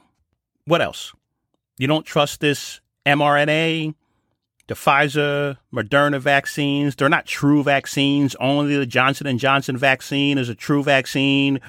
What 0.65 0.81
else? 0.81 1.13
You 1.77 1.87
don't 1.87 2.05
trust 2.05 2.39
this 2.39 2.81
mRNA, 3.05 3.95
the 4.67 4.73
Pfizer, 4.75 5.57
Moderna 5.73 6.19
vaccines. 6.19 6.95
They're 6.95 7.09
not 7.09 7.25
true 7.25 7.63
vaccines. 7.63 8.35
Only 8.39 8.77
the 8.77 8.85
Johnson 8.85 9.27
and 9.27 9.39
Johnson 9.39 9.77
vaccine 9.77 10.37
is 10.37 10.49
a 10.49 10.55
true 10.55 10.83
vaccine. 10.83 11.59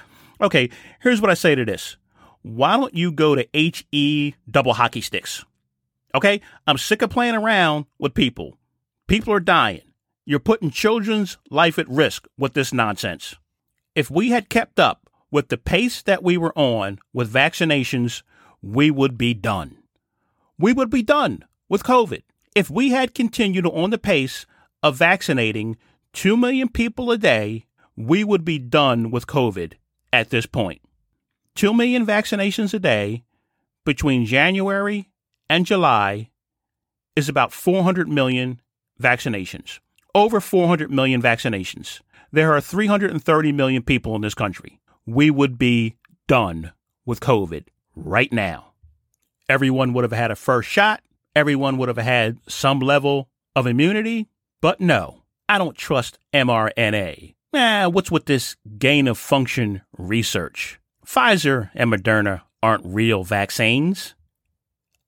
Okay, 0.40 0.70
here's 1.00 1.20
what 1.20 1.30
I 1.30 1.34
say 1.34 1.54
to 1.54 1.64
this. 1.64 1.96
Why 2.42 2.76
don't 2.76 2.94
you 2.94 3.10
go 3.10 3.34
to 3.34 3.48
HE 3.52 4.34
double 4.50 4.74
hockey 4.74 5.00
sticks? 5.00 5.44
Okay? 6.14 6.40
I'm 6.66 6.78
sick 6.78 7.02
of 7.02 7.10
playing 7.10 7.34
around 7.34 7.86
with 7.98 8.14
people. 8.14 8.58
People 9.06 9.32
are 9.32 9.40
dying. 9.40 9.80
You're 10.26 10.38
putting 10.38 10.70
children's 10.70 11.38
life 11.50 11.78
at 11.78 11.88
risk 11.88 12.26
with 12.38 12.54
this 12.54 12.72
nonsense. 12.72 13.36
If 13.94 14.10
we 14.10 14.30
had 14.30 14.48
kept 14.48 14.80
up 14.80 15.08
with 15.30 15.48
the 15.48 15.56
pace 15.56 16.02
that 16.02 16.22
we 16.22 16.36
were 16.36 16.56
on 16.58 16.98
with 17.12 17.32
vaccinations, 17.32 18.22
we 18.60 18.90
would 18.90 19.16
be 19.16 19.34
done. 19.34 19.78
We 20.58 20.72
would 20.72 20.90
be 20.90 21.02
done 21.02 21.44
with 21.68 21.84
COVID. 21.84 22.22
If 22.54 22.70
we 22.70 22.90
had 22.90 23.14
continued 23.14 23.66
on 23.66 23.90
the 23.90 23.98
pace 23.98 24.46
of 24.82 24.96
vaccinating 24.96 25.76
2 26.12 26.36
million 26.36 26.68
people 26.68 27.10
a 27.10 27.18
day, 27.18 27.66
we 27.96 28.24
would 28.24 28.44
be 28.44 28.58
done 28.58 29.10
with 29.10 29.26
COVID 29.26 29.74
at 30.12 30.30
this 30.30 30.46
point. 30.46 30.80
2 31.54 31.72
million 31.72 32.04
vaccinations 32.04 32.74
a 32.74 32.78
day 32.78 33.24
between 33.84 34.26
January 34.26 35.10
and 35.48 35.66
July 35.66 36.30
is 37.14 37.28
about 37.28 37.52
400 37.52 38.08
million 38.08 38.60
vaccinations. 39.00 39.78
Over 40.14 40.40
400 40.40 40.90
million 40.90 41.22
vaccinations. 41.22 42.00
There 42.34 42.52
are 42.52 42.60
330 42.60 43.52
million 43.52 43.84
people 43.84 44.16
in 44.16 44.22
this 44.22 44.34
country. 44.34 44.80
We 45.06 45.30
would 45.30 45.56
be 45.56 45.94
done 46.26 46.72
with 47.06 47.20
COVID 47.20 47.66
right 47.94 48.32
now. 48.32 48.72
Everyone 49.48 49.92
would 49.92 50.02
have 50.02 50.10
had 50.10 50.32
a 50.32 50.34
first 50.34 50.68
shot. 50.68 51.00
Everyone 51.36 51.78
would 51.78 51.86
have 51.86 51.96
had 51.96 52.38
some 52.48 52.80
level 52.80 53.28
of 53.54 53.68
immunity. 53.68 54.26
But 54.60 54.80
no, 54.80 55.22
I 55.48 55.58
don't 55.58 55.76
trust 55.76 56.18
mRNA. 56.32 57.36
Nah, 57.52 57.88
what's 57.88 58.10
with 58.10 58.24
this 58.24 58.56
gain 58.78 59.06
of 59.06 59.16
function 59.16 59.82
research? 59.96 60.80
Pfizer 61.06 61.70
and 61.72 61.92
Moderna 61.92 62.40
aren't 62.64 62.84
real 62.84 63.22
vaccines. 63.22 64.16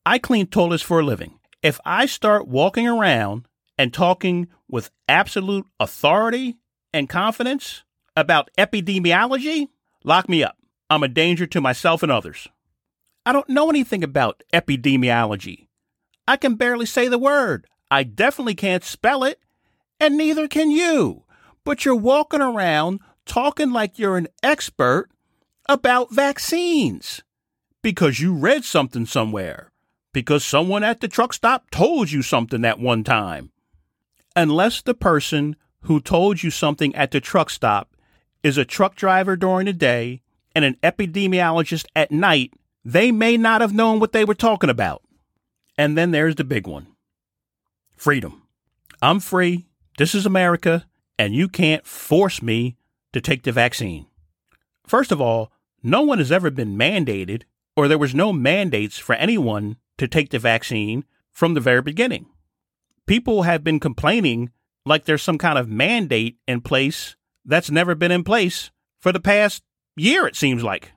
I 0.05 0.19
clean 0.19 0.47
toilets 0.47 0.85
for 0.85 1.01
a 1.01 1.05
living. 1.05 1.41
If 1.61 1.81
I 1.85 2.07
start 2.07 2.47
walking 2.47 2.87
around 2.87 3.49
and 3.77 3.93
talking 3.93 4.47
with 4.69 4.93
absolute 5.09 5.67
authority 5.81 6.59
and 6.93 7.09
confidence 7.09 7.85
about 8.17 8.51
epidemiology, 8.59 9.69
lock 10.05 10.29
me 10.29 10.43
up. 10.43 10.57
I'm 10.89 11.03
a 11.03 11.09
danger 11.09 11.47
to 11.47 11.61
myself 11.61 12.03
and 12.03 12.13
others. 12.13 12.49
I 13.25 13.33
don't 13.33 13.49
know 13.49 13.71
anything 13.71 14.05
about 14.05 14.43
epidemiology. 14.53 15.67
I 16.29 16.37
can 16.37 16.55
barely 16.55 16.87
say 16.87 17.09
the 17.09 17.19
word. 17.19 17.67
I 17.91 18.03
definitely 18.03 18.55
can't 18.55 18.85
spell 18.85 19.25
it, 19.25 19.41
and 20.01 20.17
neither 20.17 20.49
can 20.49 20.71
you. 20.71 21.25
But 21.65 21.85
you're 21.85 21.97
walking 21.97 22.41
around 22.41 23.01
talking 23.25 23.73
like 23.73 23.99
you're 23.99 24.17
an 24.17 24.29
expert 24.43 25.09
about 25.69 26.15
vaccines 26.15 27.23
because 27.83 28.21
you 28.21 28.33
read 28.33 28.65
something 28.65 29.07
somewhere 29.07 29.73
because 30.13 30.45
someone 30.45 30.83
at 30.83 31.01
the 31.01 31.09
truck 31.09 31.33
stop 31.35 31.71
told 31.71 32.11
you 32.11 32.23
something 32.23 32.63
that 32.63 32.79
one 32.79 33.05
time. 33.05 33.51
Unless 34.35 34.83
the 34.83 34.95
person 34.95 35.57
who 35.87 36.01
told 36.01 36.43
you 36.43 36.51
something 36.51 36.95
at 36.95 37.13
the 37.13 37.21
truck 37.21 37.49
stop 37.49 37.97
is 38.43 38.59
a 38.59 38.65
truck 38.65 38.97
driver 38.97 39.37
during 39.37 39.67
the 39.67 39.73
day 39.73 40.21
and 40.55 40.65
an 40.65 40.77
epidemiologist 40.83 41.87
at 41.95 42.11
night, 42.11 42.55
they 42.85 43.13
may 43.13 43.37
not 43.37 43.61
have 43.61 43.75
known 43.75 44.01
what 44.01 44.13
they 44.13 44.25
were 44.25 44.35
talking 44.35 44.71
about. 44.71 45.03
And 45.79 45.97
then 45.97 46.11
there's 46.11 46.37
the 46.37 46.45
big 46.45 46.67
one 46.67 46.89
freedom. 47.97 48.43
I'm 49.01 49.21
free. 49.21 49.67
This 49.99 50.15
is 50.15 50.27
America, 50.27 50.87
and 51.19 51.35
you 51.35 51.49
can't 51.49 51.87
force 51.87 52.43
me 52.43 52.77
to 53.13 53.21
take 53.21 53.43
the 53.43 53.53
vaccine. 53.53 54.07
First 54.87 55.13
of 55.13 55.21
all, 55.21 55.53
no 55.83 56.03
one 56.03 56.19
has 56.19 56.33
ever 56.33 56.51
been 56.51 56.77
mandated, 56.77 57.43
or 57.77 57.89
there 57.89 57.99
was 57.99 58.15
no 58.15 58.33
mandates 58.33 58.99
for 58.99 59.15
anyone 59.15 59.77
to 59.99 60.09
take 60.09 60.31
the 60.31 60.39
vaccine 60.39 61.05
from 61.33 61.55
the 61.55 61.61
very 61.61 61.83
beginning. 61.83 62.27
People 63.07 63.43
have 63.43 63.63
been 63.63 63.79
complaining 63.79 64.51
like 64.87 65.05
there's 65.05 65.23
some 65.23 65.37
kind 65.37 65.59
of 65.59 65.69
mandate 65.69 66.39
in 66.49 66.63
place 66.63 67.17
that's 67.45 67.71
never 67.71 67.95
been 67.95 68.13
in 68.13 68.25
place 68.25 68.71
for 68.99 69.13
the 69.13 69.21
past 69.21 69.63
year, 69.97 70.27
it 70.27 70.37
seems 70.37 70.63
like. 70.63 70.93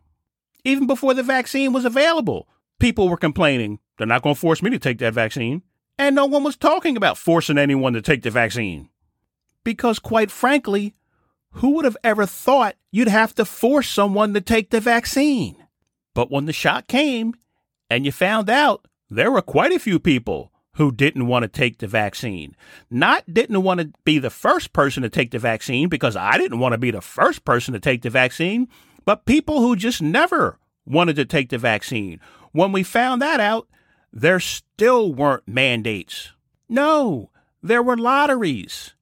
Even 0.64 0.88
before 0.88 1.14
the 1.14 1.24
vaccine 1.24 1.74
was 1.74 1.86
available, 1.86 2.48
people 2.80 3.10
were 3.10 3.18
complaining 3.18 3.80
they're 4.00 4.08
not 4.08 4.22
going 4.22 4.34
to 4.34 4.40
force 4.40 4.64
me 4.64 4.70
to 4.70 4.80
take 4.80 4.98
that 5.00 5.14
vaccine. 5.14 5.62
And 5.98 6.16
no 6.16 6.26
one 6.26 6.44
was 6.46 6.56
talking 6.56 6.96
about 6.96 7.18
forcing 7.18 7.58
anyone 7.58 7.92
to 7.94 8.02
take 8.02 8.24
the 8.24 8.32
vaccine. 8.32 8.88
Because, 9.66 10.00
quite 10.00 10.32
frankly, 10.32 10.96
who 11.52 11.72
would 11.72 11.84
have 11.84 11.98
ever 12.02 12.26
thought 12.26 12.78
you'd 12.92 13.10
have 13.10 13.36
to 13.36 13.44
force 13.44 13.90
someone 13.90 14.34
to 14.34 14.42
take 14.42 14.70
the 14.70 14.80
vaccine? 14.80 15.58
But 16.16 16.32
when 16.32 16.46
the 16.46 16.54
shot 16.54 16.88
came 16.88 17.34
and 17.90 18.06
you 18.06 18.14
found 18.14 18.50
out 18.50 18.88
there 19.10 19.32
were 19.32 19.42
quite 19.42 19.74
a 19.74 19.80
few 19.80 20.00
people 20.00 20.54
who 20.74 20.92
didn't 20.92 21.28
want 21.28 21.44
to 21.44 21.50
take 21.50 21.80
the 21.80 21.88
vaccine. 21.88 22.56
Not 22.90 23.32
didn't 23.32 23.62
want 23.64 23.80
to 23.80 23.92
be 24.04 24.20
the 24.20 24.30
first 24.30 24.74
person 24.74 25.04
to 25.04 25.10
take 25.10 25.32
the 25.32 25.40
vaccine 25.40 25.90
because 25.90 26.16
I 26.16 26.38
didn't 26.38 26.60
want 26.60 26.74
to 26.74 26.78
be 26.78 26.92
the 26.92 27.02
first 27.02 27.44
person 27.44 27.74
to 27.74 27.80
take 27.80 28.02
the 28.02 28.10
vaccine, 28.10 28.68
but 29.06 29.26
people 29.26 29.62
who 29.62 29.76
just 29.76 30.02
never 30.02 30.60
wanted 30.86 31.16
to 31.18 31.26
take 31.26 31.50
the 31.50 31.58
vaccine. 31.58 32.20
When 32.52 32.72
we 32.72 32.84
found 32.84 33.22
that 33.22 33.40
out, 33.40 33.68
there 34.12 34.40
still 34.40 35.14
weren't 35.14 35.48
mandates. 35.48 36.32
No, 36.68 37.30
there 37.62 37.84
were 37.84 37.98
lotteries. 37.98 38.94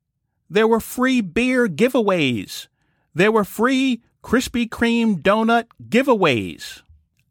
There 0.50 0.68
were 0.68 0.80
free 0.80 1.22
beer 1.22 1.68
giveaways. 1.68 2.68
There 3.14 3.32
were 3.32 3.44
free 3.44 4.02
Krispy 4.24 4.68
Kreme 4.68 5.22
donut 5.22 5.66
giveaways. 5.90 6.82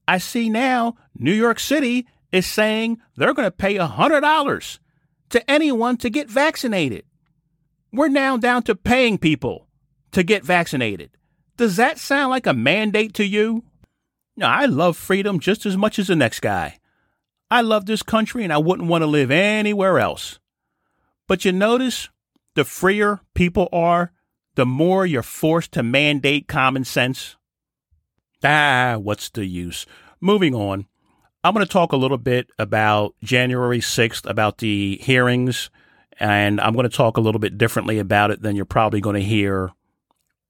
I 0.09 0.19
see 0.19 0.49
now 0.49 0.97
New 1.19 1.33
York 1.33 1.59
City 1.59 2.07
is 2.37 2.47
saying 2.47 2.99
they're 3.17 3.35
going 3.35 3.47
to 3.47 3.51
pay 3.51 3.77
$100 3.77 4.79
to 5.31 5.51
anyone 5.51 5.97
to 5.99 6.11
get 6.11 6.31
vaccinated. 6.31 7.05
We're 7.93 8.09
now 8.09 8.37
down 8.37 8.63
to 8.65 8.75
paying 8.75 9.19
people 9.19 9.67
to 10.13 10.23
get 10.23 10.45
vaccinated. 10.45 11.11
Does 11.57 11.77
that 11.77 11.99
sound 11.99 12.31
like 12.31 12.47
a 12.47 12.53
mandate 12.53 13.15
to 13.15 13.25
you? 13.25 13.65
No, 14.37 14.47
I 14.47 14.67
love 14.67 14.97
freedom 14.97 15.41
just 15.41 15.65
as 15.65 15.77
much 15.77 15.99
as 15.99 16.09
the 16.09 16.17
next 16.17 16.41
guy. 16.41 16.79
I 17.51 17.63
love 17.63 17.87
this 17.87 18.03
country 18.03 18.45
and 18.45 18.53
I 18.53 18.59
wouldn't 18.59 18.89
want 18.89 19.03
to 19.03 19.07
live 19.07 19.31
anywhere 19.31 19.99
else. 19.99 20.39
But 21.27 21.45
you 21.45 21.53
notice 21.53 22.09
the 22.55 22.65
freer 22.65 23.21
people 23.35 23.69
are, 23.73 24.13
the 24.57 24.67
more 24.67 25.07
you're 25.07 25.23
forced 25.23 25.73
to 25.73 25.83
mandate 25.83 26.49
common 26.49 26.85
sense. 26.85 27.37
Ah, 28.45 28.97
what's 28.99 29.31
the 29.31 29.47
use? 29.47 29.87
Moving 30.21 30.55
on. 30.55 30.87
I'm 31.47 31.55
going 31.55 31.65
to 31.65 31.73
talk 31.73 31.93
a 31.93 31.97
little 31.97 32.19
bit 32.19 32.51
about 32.59 33.15
January 33.23 33.79
6th, 33.79 34.29
about 34.29 34.59
the 34.59 34.97
hearings, 35.01 35.71
and 36.19 36.61
I'm 36.61 36.73
going 36.73 36.91
to 36.91 36.97
talk 36.97 37.17
a 37.17 37.21
little 37.21 37.39
bit 37.39 37.57
differently 37.57 38.01
about 38.01 38.33
it 38.33 38.43
than 38.43 38.57
you're 38.57 38.65
probably 38.65 39.01
going 39.01 39.15
to 39.15 39.23
hear 39.23 39.71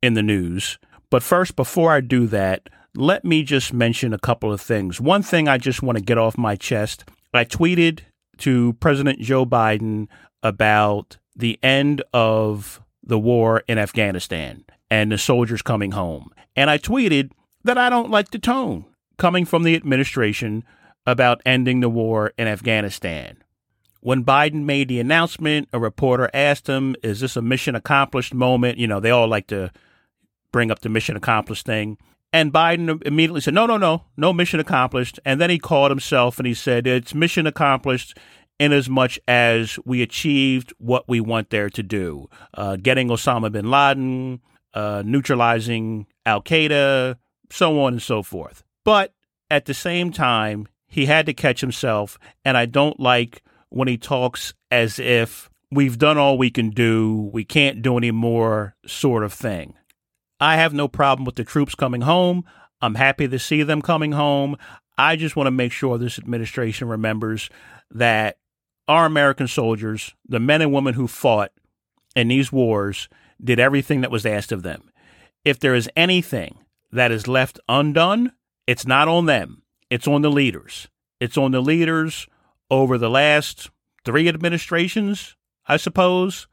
in 0.01 0.15
the 0.15 0.23
news. 0.23 0.79
But 1.11 1.23
first, 1.23 1.55
before 1.55 1.93
I 1.93 2.01
do 2.01 2.27
that, 2.29 2.71
let 2.95 3.27
me 3.27 3.43
just 3.43 3.75
mention 3.75 4.15
a 4.15 4.19
couple 4.19 4.51
of 4.51 4.59
things. 4.59 4.99
One 4.99 5.23
thing 5.23 5.49
I 5.49 5.59
just 5.59 5.83
want 5.83 5.99
to 5.99 6.03
get 6.03 6.17
off 6.17 6.39
my 6.39 6.57
chest 6.57 7.05
I 7.35 7.45
tweeted 7.45 8.01
to 8.39 8.73
President 8.81 9.21
Joe 9.21 9.45
Biden 9.45 10.09
about 10.43 11.19
the 11.37 11.59
end 11.63 12.03
of 12.15 12.81
the 13.03 13.19
war 13.19 13.63
in 13.69 13.77
Afghanistan 13.77 14.65
and 14.91 15.13
the 15.13 15.19
soldiers 15.19 15.61
coming 15.61 15.91
home. 15.91 16.31
And 16.57 16.71
I 16.71 16.79
tweeted 16.79 17.33
that 17.65 17.77
I 17.77 17.91
don't 17.91 18.11
like 18.11 18.31
the 18.31 18.39
tone 18.39 18.87
coming 19.19 19.45
from 19.45 19.63
the 19.63 19.77
administration 19.77 20.65
about 21.07 21.41
ending 21.47 21.81
the 21.81 21.89
war 21.89 22.33
in 22.37 22.49
Afghanistan. 22.49 23.43
When 24.01 24.25
Biden 24.25 24.65
made 24.65 24.89
the 24.89 25.01
announcement, 25.01 25.69
a 25.73 25.79
reporter 25.79 26.31
asked 26.33 26.67
him, 26.67 26.97
Is 27.03 27.21
this 27.21 27.37
a 27.37 27.43
mission 27.43 27.75
accomplished 27.75 28.35
moment? 28.35 28.79
You 28.79 28.87
know, 28.87 29.01
they 29.01 29.11
all 29.11 29.29
like 29.29 29.49
to 29.49 29.71
bring 30.53 30.71
up 30.71 30.81
the 30.81 30.89
mission 30.89 31.17
accomplished 31.17 31.67
thing. 31.67 31.99
And 32.33 32.53
Biden 32.53 33.05
immediately 33.07 33.41
said, 33.41 33.55
No, 33.55 33.67
no, 33.67 33.77
no, 33.77 34.05
no 34.17 34.33
mission 34.33 34.61
accomplished. 34.61 35.19
And 35.25 35.41
then 35.41 35.51
he 35.51 35.59
called 35.59 35.91
himself 35.91 36.39
and 36.39 36.47
he 36.47 36.55
said, 36.55 36.87
It's 36.87 37.15
mission 37.15 37.47
accomplished 37.47 38.17
in 38.59 38.73
as 38.73 38.89
much 38.89 39.19
as 39.29 39.79
we 39.85 40.03
achieved 40.03 40.73
what 40.79 41.09
we 41.09 41.21
want 41.21 41.51
there 41.51 41.69
to 41.71 41.83
do 41.83 42.29
uh, 42.55 42.77
getting 42.77 43.09
Osama 43.09 43.53
bin 43.53 43.71
Laden, 43.71 44.41
uh, 44.75 45.03
neutralizing 45.05 46.07
Al 46.25 46.43
Qaeda, 46.43 47.17
so 47.51 47.81
on 47.81 47.95
and 47.95 48.03
so 48.03 48.23
forth. 48.23 48.63
But 48.85 49.13
at 49.51 49.67
the 49.67 49.75
same 49.75 50.13
time, 50.13 50.69
he 50.87 51.07
had 51.07 51.27
to 51.27 51.35
catch 51.35 51.61
himself. 51.61 52.19
And 52.45 52.57
I 52.57 52.67
don't 52.67 53.01
like 53.01 53.43
when 53.69 53.89
he 53.89 53.99
talks 53.99 54.55
as 54.71 54.99
if 54.99 55.51
we've 55.71 55.99
done 55.99 56.19
all 56.19 56.39
we 56.39 56.51
can 56.51 56.71
do, 56.71 57.31
we 57.33 57.45
can't 57.45 57.83
do 57.83 57.97
any 57.99 58.11
more, 58.11 58.75
sort 58.87 59.25
of 59.25 59.33
thing. 59.33 59.75
I 60.41 60.57
have 60.57 60.75
no 60.75 60.89
problem 60.89 61.25
with 61.25 61.37
the 61.37 61.45
troops 61.45 61.75
coming 61.75 62.03
home. 62.03 62.45
I'm 62.81 62.95
happy 62.95 63.27
to 63.27 63.39
see 63.39 63.63
them 63.63 63.83
coming 63.83 64.13
home. 64.13 64.57
I 64.99 65.17
just 65.17 65.37
want 65.37 65.47
to 65.47 65.53
make 65.53 65.73
sure 65.73 65.99
this 65.99 66.19
administration 66.19 66.89
remembers 66.89 67.51
that 67.91 68.39
our 68.89 69.07
American 69.07 69.49
soldiers, 69.49 70.15
the 70.29 70.41
men 70.41 70.63
and 70.63 70.73
women 70.73 70.95
who 70.95 71.07
fought 71.07 71.53
in 72.15 72.29
these 72.29 72.53
wars, 72.53 73.09
did 73.43 73.59
everything 73.59 74.01
that 74.03 74.11
was 74.11 74.25
asked 74.25 74.53
of 74.53 74.63
them. 74.63 74.91
If 75.45 75.59
there 75.59 75.75
is 75.75 75.91
anything 75.97 76.59
that 76.93 77.13
is 77.13 77.29
left 77.29 77.61
undone, 77.69 78.33
it's 78.67 78.87
not 78.87 79.09
on 79.09 79.27
them. 79.27 79.63
It's 79.91 80.09
on 80.09 80.23
the 80.23 80.31
leaders. 80.31 80.89
It's 81.21 81.39
on 81.39 81.53
the 81.53 81.61
leaders 81.61 82.27
over 82.71 82.99
the 82.99 83.11
last 83.11 83.71
three 84.05 84.29
administrations, 84.29 85.37
I 85.67 85.77
suppose. 85.77 86.47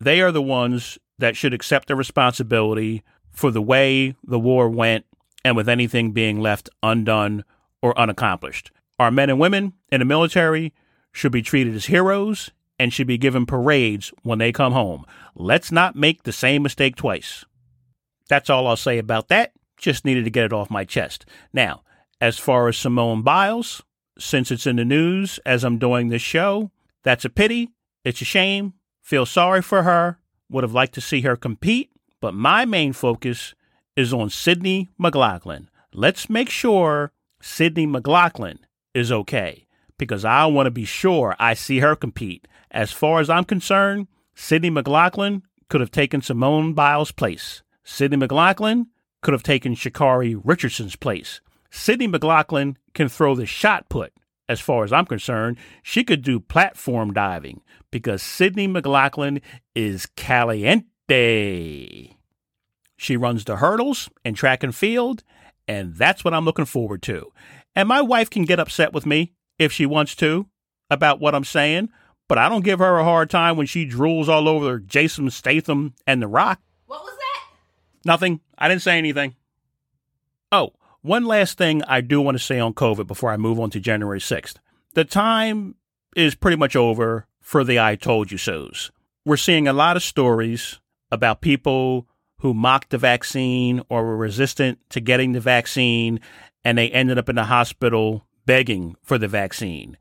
They 0.00 0.20
are 0.20 0.32
the 0.32 0.42
ones 0.42 0.98
that 1.18 1.36
should 1.36 1.52
accept 1.52 1.88
the 1.88 1.96
responsibility 1.96 3.02
for 3.30 3.50
the 3.50 3.62
way 3.62 4.14
the 4.24 4.38
war 4.38 4.68
went 4.68 5.04
and 5.44 5.56
with 5.56 5.68
anything 5.68 6.12
being 6.12 6.40
left 6.40 6.70
undone 6.82 7.44
or 7.82 7.98
unaccomplished. 7.98 8.70
Our 8.98 9.10
men 9.10 9.30
and 9.30 9.38
women 9.38 9.74
in 9.90 10.00
the 10.00 10.04
military 10.04 10.72
should 11.12 11.32
be 11.32 11.42
treated 11.42 11.74
as 11.74 11.86
heroes 11.86 12.50
and 12.78 12.92
should 12.92 13.06
be 13.06 13.18
given 13.18 13.46
parades 13.46 14.12
when 14.22 14.38
they 14.38 14.52
come 14.52 14.72
home. 14.72 15.04
Let's 15.34 15.72
not 15.72 15.96
make 15.96 16.22
the 16.22 16.32
same 16.32 16.62
mistake 16.62 16.96
twice. 16.96 17.44
That's 18.28 18.50
all 18.50 18.66
I'll 18.66 18.76
say 18.76 18.98
about 18.98 19.28
that. 19.28 19.52
Just 19.76 20.04
needed 20.04 20.24
to 20.24 20.30
get 20.30 20.44
it 20.44 20.52
off 20.52 20.70
my 20.70 20.84
chest. 20.84 21.24
Now, 21.52 21.82
as 22.20 22.38
far 22.38 22.68
as 22.68 22.76
Simone 22.76 23.22
Biles, 23.22 23.82
since 24.18 24.50
it's 24.50 24.66
in 24.66 24.76
the 24.76 24.84
news 24.84 25.38
as 25.46 25.64
I'm 25.64 25.78
doing 25.78 26.08
this 26.08 26.22
show, 26.22 26.70
that's 27.04 27.24
a 27.24 27.30
pity. 27.30 27.70
It's 28.04 28.20
a 28.20 28.24
shame. 28.24 28.74
Feel 29.02 29.26
sorry 29.26 29.62
for 29.62 29.82
her. 29.84 30.18
Would 30.50 30.64
have 30.64 30.74
liked 30.74 30.94
to 30.94 31.00
see 31.00 31.20
her 31.22 31.36
compete, 31.36 31.90
but 32.20 32.34
my 32.34 32.64
main 32.64 32.92
focus 32.92 33.54
is 33.96 34.12
on 34.12 34.30
Sydney 34.30 34.88
McLaughlin. 34.98 35.68
Let's 35.92 36.30
make 36.30 36.50
sure 36.50 37.12
Sydney 37.40 37.86
McLaughlin 37.86 38.60
is 38.94 39.12
okay 39.12 39.66
because 39.98 40.24
I 40.24 40.46
want 40.46 40.66
to 40.66 40.70
be 40.70 40.84
sure 40.84 41.36
I 41.38 41.54
see 41.54 41.80
her 41.80 41.94
compete. 41.96 42.48
As 42.70 42.92
far 42.92 43.20
as 43.20 43.30
I'm 43.30 43.44
concerned, 43.44 44.08
Sydney 44.34 44.70
McLaughlin 44.70 45.42
could 45.68 45.80
have 45.80 45.90
taken 45.90 46.22
Simone 46.22 46.72
Biles' 46.72 47.12
place. 47.12 47.62
Sydney 47.84 48.16
McLaughlin 48.16 48.88
could 49.22 49.32
have 49.32 49.42
taken 49.42 49.74
Sha'Carri 49.74 50.40
Richardson's 50.44 50.96
place. 50.96 51.40
Sydney 51.70 52.06
McLaughlin 52.06 52.78
can 52.94 53.08
throw 53.08 53.34
the 53.34 53.46
shot 53.46 53.88
put. 53.88 54.12
As 54.48 54.60
far 54.60 54.82
as 54.82 54.92
I'm 54.94 55.04
concerned, 55.04 55.58
she 55.82 56.04
could 56.04 56.22
do 56.22 56.40
platform 56.40 57.12
diving 57.12 57.60
because 57.90 58.22
Sydney 58.22 58.66
McLaughlin 58.66 59.42
is 59.74 60.06
caliente. 60.16 60.84
She 62.96 63.16
runs 63.16 63.44
the 63.44 63.56
hurdles 63.56 64.08
and 64.24 64.34
track 64.34 64.62
and 64.62 64.74
field, 64.74 65.22
and 65.66 65.94
that's 65.94 66.24
what 66.24 66.32
I'm 66.32 66.46
looking 66.46 66.64
forward 66.64 67.02
to. 67.02 67.30
And 67.76 67.86
my 67.88 68.00
wife 68.00 68.30
can 68.30 68.44
get 68.44 68.58
upset 68.58 68.94
with 68.94 69.04
me 69.04 69.34
if 69.58 69.70
she 69.70 69.84
wants 69.84 70.14
to 70.16 70.46
about 70.90 71.20
what 71.20 71.34
I'm 71.34 71.44
saying, 71.44 71.90
but 72.26 72.38
I 72.38 72.48
don't 72.48 72.64
give 72.64 72.78
her 72.78 72.98
a 72.98 73.04
hard 73.04 73.28
time 73.28 73.56
when 73.56 73.66
she 73.66 73.86
drools 73.86 74.28
all 74.28 74.48
over 74.48 74.78
Jason 74.78 75.30
Statham 75.30 75.94
and 76.06 76.22
The 76.22 76.26
Rock. 76.26 76.60
What 76.86 77.02
was 77.02 77.16
that? 77.16 77.44
Nothing. 78.04 78.40
I 78.56 78.68
didn't 78.68 78.82
say 78.82 78.96
anything. 78.96 79.36
Oh, 80.50 80.72
one 81.02 81.24
last 81.24 81.58
thing 81.58 81.82
I 81.84 82.00
do 82.00 82.20
want 82.20 82.36
to 82.36 82.42
say 82.42 82.58
on 82.58 82.74
COVID 82.74 83.06
before 83.06 83.30
I 83.30 83.36
move 83.36 83.60
on 83.60 83.70
to 83.70 83.80
January 83.80 84.20
6th. 84.20 84.56
The 84.94 85.04
time 85.04 85.76
is 86.16 86.34
pretty 86.34 86.56
much 86.56 86.74
over 86.74 87.26
for 87.40 87.64
the 87.64 87.78
I 87.78 87.96
told 87.96 88.32
you 88.32 88.38
so's. 88.38 88.90
We're 89.24 89.36
seeing 89.36 89.68
a 89.68 89.72
lot 89.72 89.96
of 89.96 90.02
stories 90.02 90.80
about 91.10 91.40
people 91.40 92.06
who 92.40 92.54
mocked 92.54 92.90
the 92.90 92.98
vaccine 92.98 93.82
or 93.88 94.04
were 94.04 94.16
resistant 94.16 94.78
to 94.90 95.00
getting 95.00 95.32
the 95.32 95.40
vaccine 95.40 96.20
and 96.64 96.76
they 96.76 96.90
ended 96.90 97.18
up 97.18 97.28
in 97.28 97.36
the 97.36 97.44
hospital 97.44 98.24
begging 98.46 98.96
for 99.02 99.18
the 99.18 99.28
vaccine. 99.28 99.96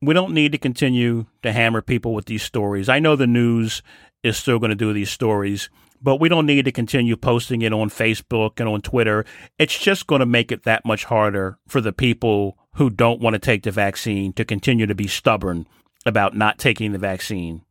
We 0.00 0.14
don't 0.14 0.34
need 0.34 0.52
to 0.52 0.58
continue 0.58 1.26
to 1.42 1.52
hammer 1.52 1.82
people 1.82 2.14
with 2.14 2.26
these 2.26 2.42
stories. 2.42 2.88
I 2.88 2.98
know 2.98 3.16
the 3.16 3.26
news 3.26 3.82
is 4.22 4.36
still 4.36 4.58
going 4.58 4.70
to 4.70 4.76
do 4.76 4.92
these 4.92 5.10
stories, 5.10 5.70
but 6.02 6.16
we 6.16 6.28
don't 6.28 6.46
need 6.46 6.64
to 6.64 6.72
continue 6.72 7.16
posting 7.16 7.62
it 7.62 7.72
on 7.72 7.88
Facebook 7.88 8.58
and 8.58 8.68
on 8.68 8.82
Twitter. 8.82 9.24
It's 9.58 9.78
just 9.78 10.06
going 10.06 10.20
to 10.20 10.26
make 10.26 10.50
it 10.50 10.64
that 10.64 10.84
much 10.84 11.04
harder 11.04 11.58
for 11.68 11.80
the 11.80 11.92
people 11.92 12.58
who 12.74 12.90
don't 12.90 13.20
want 13.20 13.34
to 13.34 13.38
take 13.38 13.62
the 13.62 13.70
vaccine 13.70 14.32
to 14.34 14.44
continue 14.44 14.86
to 14.86 14.94
be 14.94 15.06
stubborn 15.06 15.66
about 16.04 16.36
not 16.36 16.58
taking 16.58 16.92
the 16.92 16.98
vaccine. 16.98 17.62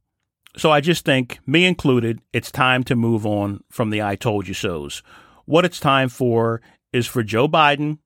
So 0.57 0.71
I 0.71 0.81
just 0.81 1.05
think, 1.05 1.39
me 1.45 1.65
included, 1.65 2.21
it's 2.33 2.51
time 2.51 2.83
to 2.85 2.95
move 2.95 3.25
on 3.25 3.63
from 3.69 3.89
the 3.89 4.01
I 4.01 4.15
told 4.15 4.47
you 4.47 4.53
so's. 4.53 5.01
What 5.45 5.65
it's 5.65 5.79
time 5.79 6.09
for 6.09 6.61
is 6.93 7.07
for 7.07 7.23
Joe 7.23 7.47
Biden 7.47 7.99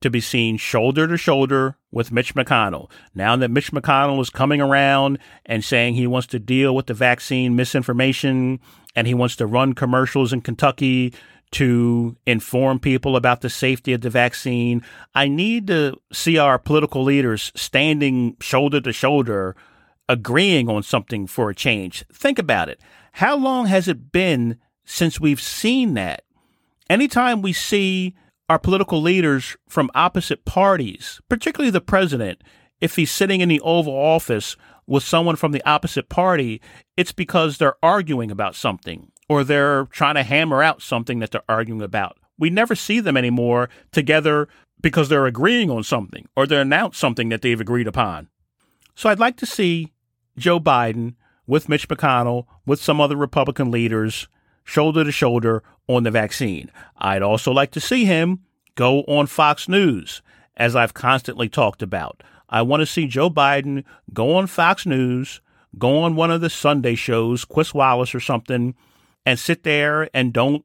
to 0.00 0.10
be 0.10 0.20
seen 0.20 0.58
shoulder 0.58 1.08
to 1.08 1.16
shoulder 1.16 1.78
with 1.90 2.12
Mitch 2.12 2.34
McConnell. 2.34 2.90
Now 3.14 3.36
that 3.36 3.50
Mitch 3.50 3.72
McConnell 3.72 4.20
is 4.20 4.28
coming 4.28 4.60
around 4.60 5.18
and 5.46 5.64
saying 5.64 5.94
he 5.94 6.06
wants 6.06 6.26
to 6.28 6.38
deal 6.38 6.74
with 6.74 6.86
the 6.86 6.94
vaccine 6.94 7.56
misinformation 7.56 8.60
and 8.94 9.06
he 9.06 9.14
wants 9.14 9.36
to 9.36 9.46
run 9.46 9.72
commercials 9.72 10.32
in 10.32 10.40
Kentucky 10.40 11.12
to 11.52 12.16
inform 12.26 12.80
people 12.80 13.16
about 13.16 13.40
the 13.40 13.50
safety 13.50 13.92
of 13.92 14.00
the 14.00 14.10
vaccine, 14.10 14.82
I 15.14 15.28
need 15.28 15.68
to 15.68 15.96
see 16.12 16.36
our 16.36 16.58
political 16.58 17.04
leaders 17.04 17.52
standing 17.54 18.36
shoulder 18.40 18.80
to 18.80 18.92
shoulder 18.92 19.54
agreeing 20.08 20.68
on 20.68 20.82
something 20.82 21.26
for 21.26 21.50
a 21.50 21.54
change. 21.54 22.04
Think 22.12 22.38
about 22.38 22.68
it. 22.68 22.80
How 23.12 23.36
long 23.36 23.66
has 23.66 23.86
it 23.86 24.10
been 24.10 24.58
since 24.84 25.20
we've 25.20 25.40
seen 25.40 25.94
that? 25.94 26.24
Anytime 26.90 27.40
we 27.40 27.52
see 27.52 28.14
our 28.48 28.58
political 28.58 29.00
leaders 29.00 29.56
from 29.68 29.90
opposite 29.94 30.44
parties, 30.44 31.20
particularly 31.28 31.70
the 31.70 31.80
president, 31.80 32.42
if 32.80 32.96
he's 32.96 33.10
sitting 33.10 33.40
in 33.40 33.48
the 33.48 33.60
Oval 33.60 33.94
Office 33.94 34.56
with 34.86 35.02
someone 35.02 35.36
from 35.36 35.52
the 35.52 35.64
opposite 35.64 36.08
party, 36.08 36.60
it's 36.96 37.12
because 37.12 37.58
they're 37.58 37.76
arguing 37.82 38.30
about 38.30 38.54
something 38.54 39.10
or 39.28 39.44
they're 39.44 39.86
trying 39.86 40.14
to 40.14 40.22
hammer 40.22 40.62
out 40.62 40.82
something 40.82 41.18
that 41.18 41.30
they're 41.30 41.42
arguing 41.48 41.82
about. 41.82 42.18
We 42.38 42.50
never 42.50 42.74
see 42.74 43.00
them 43.00 43.16
anymore 43.16 43.68
together 43.92 44.48
because 44.80 45.08
they're 45.08 45.26
agreeing 45.26 45.70
on 45.70 45.82
something 45.82 46.28
or 46.36 46.46
they 46.46 46.60
announce 46.60 46.98
something 46.98 47.28
that 47.30 47.42
they've 47.42 47.60
agreed 47.60 47.86
upon. 47.86 48.28
So 48.94 49.08
I'd 49.08 49.18
like 49.18 49.36
to 49.38 49.46
see 49.46 49.92
Joe 50.36 50.60
Biden 50.60 51.14
with 51.46 51.68
Mitch 51.68 51.88
McConnell, 51.88 52.46
with 52.66 52.80
some 52.80 53.00
other 53.00 53.16
Republican 53.16 53.70
leaders, 53.70 54.28
shoulder 54.64 55.04
to 55.04 55.12
shoulder 55.12 55.62
on 55.88 56.02
the 56.02 56.10
vaccine. 56.10 56.70
I'd 56.98 57.22
also 57.22 57.52
like 57.52 57.70
to 57.72 57.80
see 57.80 58.04
him 58.04 58.40
go 58.74 59.00
on 59.02 59.26
Fox 59.26 59.68
News, 59.68 60.22
as 60.56 60.74
I've 60.74 60.94
constantly 60.94 61.48
talked 61.48 61.82
about. 61.82 62.22
I 62.48 62.62
want 62.62 62.80
to 62.80 62.86
see 62.86 63.06
Joe 63.06 63.30
Biden 63.30 63.84
go 64.12 64.36
on 64.36 64.46
Fox 64.46 64.86
News, 64.86 65.40
go 65.78 65.98
on 66.02 66.16
one 66.16 66.30
of 66.30 66.40
the 66.40 66.50
Sunday 66.50 66.94
shows, 66.94 67.44
Chris 67.44 67.74
Wallace 67.74 68.14
or 68.14 68.20
something, 68.20 68.74
and 69.26 69.38
sit 69.38 69.62
there 69.62 70.08
and 70.14 70.32
don't 70.32 70.64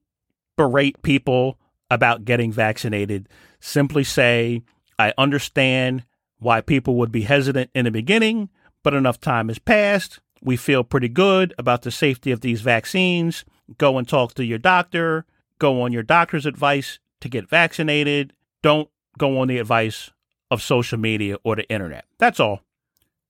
berate 0.57 1.01
people 1.01 1.59
about 1.89 2.25
getting 2.25 2.51
vaccinated. 2.51 3.27
Simply 3.59 4.03
say, 4.03 4.61
I 4.97 5.13
understand 5.17 6.03
why 6.39 6.61
people 6.61 6.95
would 6.95 7.11
be 7.11 7.21
hesitant 7.21 7.71
in 7.73 7.85
the 7.85 7.91
beginning, 7.91 8.49
but 8.83 8.93
enough 8.93 9.19
time 9.19 9.47
has 9.47 9.59
passed. 9.59 10.19
We 10.41 10.55
feel 10.55 10.83
pretty 10.83 11.09
good 11.09 11.53
about 11.57 11.81
the 11.81 11.91
safety 11.91 12.31
of 12.31 12.41
these 12.41 12.61
vaccines 12.61 13.43
go 13.77 13.97
and 13.97 14.07
talk 14.07 14.33
to 14.35 14.45
your 14.45 14.57
doctor, 14.57 15.25
go 15.59 15.81
on 15.81 15.91
your 15.91 16.03
doctor's 16.03 16.45
advice 16.45 16.99
to 17.21 17.29
get 17.29 17.49
vaccinated. 17.49 18.33
Don't 18.61 18.89
go 19.17 19.39
on 19.39 19.47
the 19.47 19.59
advice 19.59 20.11
of 20.49 20.61
social 20.61 20.97
media 20.97 21.37
or 21.43 21.55
the 21.55 21.69
internet. 21.69 22.05
That's 22.17 22.39
all. 22.39 22.61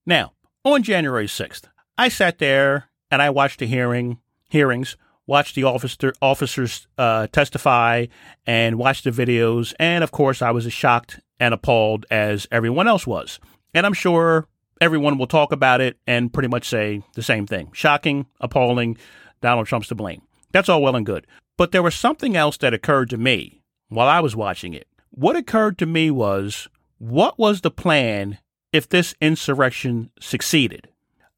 Now, 0.06 0.34
on 0.74 0.84
January 0.84 1.28
6th, 1.28 1.64
I 1.98 2.10
sat 2.10 2.40
there 2.40 2.90
and 3.12 3.22
I 3.22 3.30
watched 3.30 3.60
the 3.60 3.66
hearing 3.66 4.20
hearings, 4.50 4.98
watched 5.28 5.56
the 5.56 5.64
officer 5.64 6.14
officers 6.22 6.88
uh, 6.98 7.28
testify, 7.28 8.08
and 8.46 8.78
watched 8.78 9.04
the 9.04 9.12
videos. 9.12 9.74
And 9.80 10.04
of 10.04 10.12
course, 10.12 10.42
I 10.42 10.52
was 10.52 10.66
as 10.66 10.74
shocked 10.74 11.20
and 11.40 11.54
appalled 11.54 12.06
as 12.12 12.48
everyone 12.52 12.88
else 12.88 13.08
was. 13.08 13.40
And 13.74 13.86
I'm 13.86 13.94
sure 13.94 14.48
everyone 14.82 15.18
will 15.18 15.28
talk 15.28 15.52
about 15.52 15.82
it 15.82 15.98
and 16.08 16.34
pretty 16.34 16.50
much 16.50 16.68
say 16.68 17.04
the 17.16 17.24
same 17.24 17.46
thing: 17.46 17.70
shocking, 17.74 18.26
appalling. 18.40 18.98
Donald 19.42 19.68
Trump's 19.68 19.88
to 19.88 19.96
blame. 19.96 20.22
That's 20.52 20.68
all 20.68 20.82
well 20.82 20.98
and 20.98 21.06
good. 21.06 21.26
But 21.58 21.72
there 21.72 21.84
was 21.84 21.96
something 21.96 22.36
else 22.36 22.58
that 22.58 22.74
occurred 22.74 23.10
to 23.12 23.18
me 23.18 23.62
while 23.88 24.08
I 24.08 24.20
was 24.20 24.36
watching 24.36 24.74
it. 24.74 24.88
What 25.12 25.36
occurred 25.36 25.78
to 25.80 25.86
me 25.86 26.12
was 26.12 26.68
what 26.98 27.40
was 27.40 27.62
the 27.62 27.72
plan 27.72 28.40
if 28.72 28.88
this 28.88 29.16
insurrection 29.22 30.12
succeeded? 30.20 30.90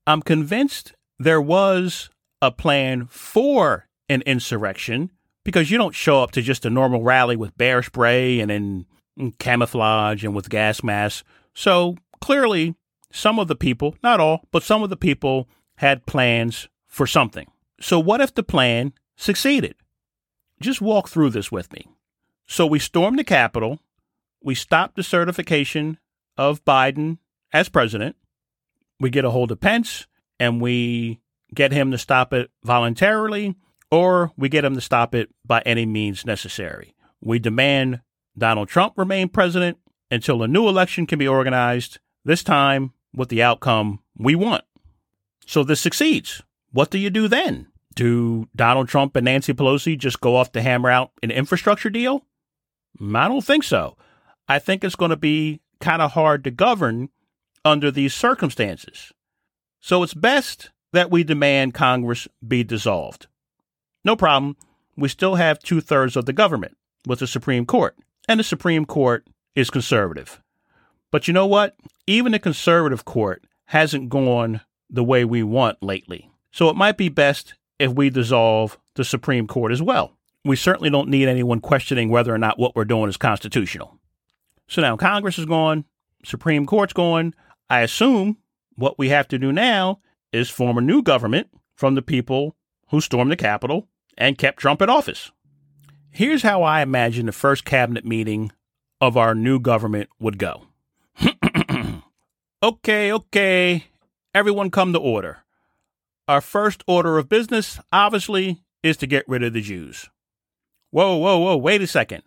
I'm 0.08 0.22
convinced 0.22 0.94
there 1.20 1.42
was 1.42 2.10
a 2.42 2.52
plan 2.52 3.08
for 3.08 3.88
an 4.10 4.22
insurrection 4.26 5.12
because 5.44 5.72
you 5.72 5.78
don't 5.78 5.96
show 5.96 6.22
up 6.22 6.32
to 6.32 6.42
just 6.42 6.66
a 6.66 6.70
normal 6.70 7.04
rally 7.04 7.36
with 7.36 7.58
bear 7.58 7.84
spray 7.84 8.40
and 8.40 8.52
in 8.52 8.86
camouflage 9.40 10.24
and 10.24 10.36
with 10.36 10.50
gas 10.50 10.84
masks. 10.84 11.24
So 11.54 11.98
clearly, 12.20 12.76
some 13.12 13.40
of 13.40 13.48
the 13.48 13.56
people, 13.56 13.96
not 14.04 14.20
all, 14.20 14.42
but 14.52 14.64
some 14.64 14.84
of 14.84 14.90
the 14.90 14.98
people 14.98 15.48
had 15.76 16.06
plans 16.06 16.68
for 16.88 17.06
something. 17.06 17.48
So, 17.80 18.00
what 18.00 18.22
if 18.22 18.34
the 18.34 18.44
plan 18.44 18.94
succeeded. 19.22 19.76
Just 20.60 20.82
walk 20.82 21.08
through 21.08 21.30
this 21.30 21.52
with 21.52 21.72
me. 21.72 21.88
So 22.48 22.66
we 22.66 22.80
stormed 22.80 23.18
the 23.18 23.24
Capitol. 23.24 23.80
We 24.44 24.56
stopped 24.56 24.96
the 24.96 25.04
certification 25.04 26.00
of 26.38 26.64
Biden 26.66 27.18
as 27.54 27.70
president. 27.70 28.16
We 29.00 29.10
get 29.10 29.26
a 29.26 29.32
hold 29.32 29.52
of 29.52 29.60
Pence 29.60 30.08
and 30.40 30.62
we 30.62 31.20
get 31.54 31.72
him 31.72 31.92
to 31.92 31.98
stop 31.98 32.34
it 32.34 32.50
voluntarily, 32.64 33.56
or 33.92 34.32
we 34.38 34.50
get 34.50 34.66
him 34.66 34.76
to 34.76 34.82
stop 34.82 35.14
it 35.14 35.30
by 35.46 35.62
any 35.66 35.86
means 35.86 36.26
necessary. 36.26 36.96
We 37.20 37.40
demand 37.40 38.02
Donald 38.38 38.70
Trump 38.70 38.98
remain 38.98 39.30
president 39.30 39.78
until 40.10 40.42
a 40.44 40.48
new 40.48 40.68
election 40.68 41.06
can 41.06 41.20
be 41.20 41.28
organized, 41.28 42.00
this 42.24 42.44
time 42.44 42.94
with 43.14 43.30
the 43.30 43.44
outcome 43.44 44.00
we 44.18 44.36
want. 44.36 44.64
So 45.46 45.64
this 45.64 45.82
succeeds. 45.82 46.42
What 46.72 46.90
do 46.90 46.98
you 46.98 47.10
do 47.10 47.28
then? 47.28 47.68
Do 47.96 48.48
Donald 48.56 48.88
Trump 48.88 49.16
and 49.16 49.26
Nancy 49.26 49.54
Pelosi 49.54 49.98
just 49.98 50.22
go 50.22 50.36
off 50.36 50.54
to 50.54 50.62
hammer 50.62 50.90
out 50.90 51.12
an 51.22 51.32
infrastructure 51.32 51.90
deal? 51.90 52.26
I 53.02 53.28
don't 53.28 53.44
think 53.44 53.64
so. 53.64 53.98
I 54.48 54.60
think 54.60 54.84
it's 54.84 54.96
going 54.96 55.10
to 55.10 55.18
be 55.18 55.62
kind 55.82 56.02
of 56.02 56.12
hard 56.12 56.44
to 56.44 56.52
govern 56.52 57.10
under 57.66 57.92
these 57.92 58.14
circumstances. 58.14 59.12
So 59.82 60.04
it's 60.04 60.14
best 60.14 60.70
that 60.94 61.12
we 61.12 61.24
demand 61.24 61.74
Congress 61.74 62.28
be 62.46 62.64
dissolved. 62.64 63.28
No 64.04 64.16
problem. 64.16 64.56
We 64.96 65.10
still 65.10 65.36
have 65.36 65.60
two 65.60 65.82
thirds 65.82 66.16
of 66.16 66.26
the 66.26 66.34
government 66.34 66.78
with 67.08 67.20
the 67.20 67.28
Supreme 67.28 67.66
Court, 67.66 67.96
and 68.28 68.40
the 68.40 68.44
Supreme 68.44 68.86
Court 68.86 69.28
is 69.56 69.70
conservative. 69.70 70.42
But 71.12 71.28
you 71.28 71.34
know 71.34 71.48
what? 71.48 71.76
Even 72.08 72.32
the 72.32 72.40
conservative 72.40 73.06
court 73.06 73.44
hasn't 73.66 74.10
gone 74.10 74.62
the 74.90 75.04
way 75.04 75.24
we 75.26 75.44
want 75.44 75.82
lately. 75.82 76.30
So 76.52 76.70
it 76.70 76.76
might 76.76 76.98
be 76.98 77.10
best 77.10 77.54
if 77.80 77.92
we 77.94 78.10
dissolve 78.10 78.78
the 78.96 79.06
Supreme 79.06 79.48
Court 79.48 79.72
as 79.72 79.82
well. 79.82 80.18
We 80.44 80.56
certainly 80.56 80.90
don't 80.90 81.10
need 81.10 81.28
anyone 81.28 81.62
questioning 81.62 82.10
whether 82.10 82.34
or 82.34 82.38
not 82.38 82.60
what 82.60 82.76
we're 82.76 82.86
doing 82.86 83.10
is 83.10 83.18
constitutional. 83.18 83.98
So 84.72 84.82
now 84.82 84.96
Congress 84.96 85.38
is 85.38 85.46
gone, 85.46 85.84
Supreme 86.24 86.66
Court's 86.66 86.94
gone. 86.94 87.36
I 87.70 87.82
assume 87.82 88.38
what 88.76 88.98
we 88.98 89.10
have 89.10 89.28
to 89.28 89.38
do 89.38 89.52
now 89.52 90.00
is 90.32 90.50
form 90.50 90.78
a 90.78 90.82
new 90.82 91.04
government 91.04 91.50
from 91.76 91.96
the 91.96 92.02
people 92.02 92.56
who 92.88 93.02
stormed 93.02 93.34
the 93.34 93.36
Capitol 93.36 93.90
and 94.18 94.38
kept 94.38 94.62
Trump 94.62 94.82
in 94.82 94.90
office. 94.90 95.30
Here's 96.10 96.44
how 96.44 96.64
I 96.64 96.84
imagine 96.84 97.26
the 97.26 97.34
first 97.34 97.66
cabinet 97.66 98.06
meeting 98.06 98.54
of 99.02 99.18
our 99.18 99.36
new 99.36 99.60
government 99.60 100.10
would 100.22 100.38
go. 100.38 100.68
okay, 102.64 103.12
okay, 103.12 103.88
everyone 104.34 104.72
come 104.72 104.94
to 104.94 105.00
order. 105.00 105.40
Our 106.30 106.40
first 106.40 106.82
order 106.88 107.18
of 107.18 107.28
business, 107.28 107.78
obviously, 107.92 108.64
is 108.84 108.96
to 108.98 109.08
get 109.08 109.28
rid 109.28 109.44
of 109.44 109.52
the 109.52 109.60
Jews. 109.60 110.10
Whoa, 110.92 111.18
whoa, 111.18 111.40
whoa, 111.40 111.58
wait 111.58 111.82
a 111.82 111.88
second. 111.88 112.24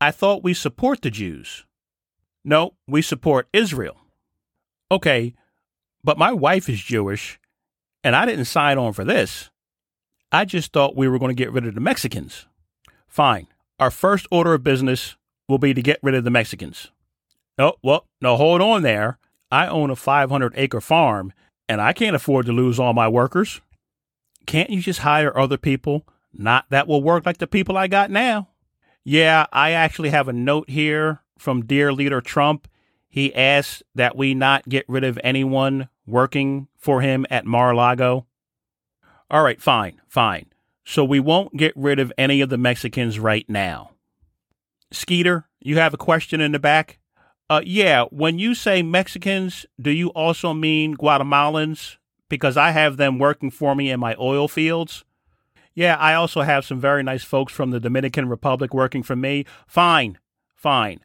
I 0.00 0.10
thought 0.10 0.42
we 0.42 0.52
support 0.52 1.02
the 1.02 1.12
Jews. 1.12 1.64
No, 2.48 2.74
we 2.86 3.02
support 3.02 3.48
Israel. 3.52 3.96
Okay, 4.88 5.34
but 6.04 6.16
my 6.16 6.32
wife 6.32 6.68
is 6.68 6.80
Jewish, 6.80 7.40
and 8.04 8.14
I 8.14 8.24
didn't 8.24 8.44
sign 8.44 8.78
on 8.78 8.92
for 8.92 9.04
this. 9.04 9.50
I 10.30 10.44
just 10.44 10.72
thought 10.72 10.94
we 10.94 11.08
were 11.08 11.18
going 11.18 11.34
to 11.34 11.42
get 11.42 11.50
rid 11.50 11.66
of 11.66 11.74
the 11.74 11.80
Mexicans. 11.80 12.46
Fine. 13.08 13.48
Our 13.80 13.90
first 13.90 14.28
order 14.30 14.54
of 14.54 14.62
business 14.62 15.16
will 15.48 15.58
be 15.58 15.74
to 15.74 15.82
get 15.82 15.98
rid 16.04 16.14
of 16.14 16.22
the 16.22 16.30
Mexicans. 16.30 16.92
Oh, 17.58 17.74
well, 17.82 18.06
no, 18.20 18.36
hold 18.36 18.60
on 18.60 18.82
there. 18.82 19.18
I 19.50 19.66
own 19.66 19.90
a 19.90 19.96
500 19.96 20.52
acre 20.56 20.80
farm 20.80 21.32
and 21.68 21.80
I 21.80 21.92
can't 21.92 22.14
afford 22.14 22.46
to 22.46 22.52
lose 22.52 22.78
all 22.78 22.92
my 22.92 23.08
workers. 23.08 23.60
Can't 24.46 24.70
you 24.70 24.80
just 24.80 25.00
hire 25.00 25.36
other 25.36 25.56
people? 25.56 26.06
Not 26.32 26.66
that 26.70 26.86
will 26.86 27.02
work 27.02 27.26
like 27.26 27.38
the 27.38 27.46
people 27.46 27.76
I 27.76 27.88
got 27.88 28.10
now. 28.10 28.48
Yeah, 29.04 29.46
I 29.52 29.72
actually 29.72 30.10
have 30.10 30.28
a 30.28 30.32
note 30.32 30.70
here 30.70 31.22
from 31.38 31.66
dear 31.66 31.92
leader 31.92 32.20
Trump. 32.20 32.68
He 33.08 33.34
asked 33.34 33.82
that 33.94 34.16
we 34.16 34.34
not 34.34 34.68
get 34.68 34.84
rid 34.88 35.04
of 35.04 35.18
anyone 35.24 35.88
working 36.06 36.68
for 36.76 37.00
him 37.00 37.26
at 37.30 37.46
Mar 37.46 37.72
a 37.72 37.76
Lago. 37.76 38.26
All 39.30 39.42
right, 39.42 39.60
fine, 39.60 40.00
fine. 40.06 40.46
So 40.84 41.04
we 41.04 41.18
won't 41.18 41.56
get 41.56 41.72
rid 41.76 41.98
of 41.98 42.12
any 42.16 42.40
of 42.40 42.48
the 42.48 42.58
Mexicans 42.58 43.18
right 43.18 43.48
now. 43.48 43.90
Skeeter, 44.92 45.48
you 45.60 45.78
have 45.78 45.94
a 45.94 45.98
question 45.98 46.40
in 46.40 46.52
the 46.52 46.58
back? 46.58 46.98
Uh, 47.50 47.60
yeah, 47.64 48.04
when 48.10 48.38
you 48.38 48.54
say 48.54 48.82
Mexicans, 48.82 49.66
do 49.80 49.90
you 49.90 50.08
also 50.10 50.52
mean 50.52 50.96
Guatemalans? 50.96 51.96
Because 52.28 52.56
I 52.56 52.70
have 52.70 52.96
them 52.96 53.18
working 53.18 53.50
for 53.50 53.74
me 53.74 53.90
in 53.90 54.00
my 54.00 54.16
oil 54.18 54.48
fields. 54.48 55.04
Yeah, 55.74 55.96
I 55.96 56.14
also 56.14 56.42
have 56.42 56.64
some 56.64 56.80
very 56.80 57.02
nice 57.02 57.22
folks 57.22 57.52
from 57.52 57.70
the 57.70 57.78
Dominican 57.78 58.28
Republic 58.28 58.72
working 58.72 59.02
for 59.02 59.14
me. 59.14 59.44
Fine, 59.66 60.18
fine. 60.54 61.00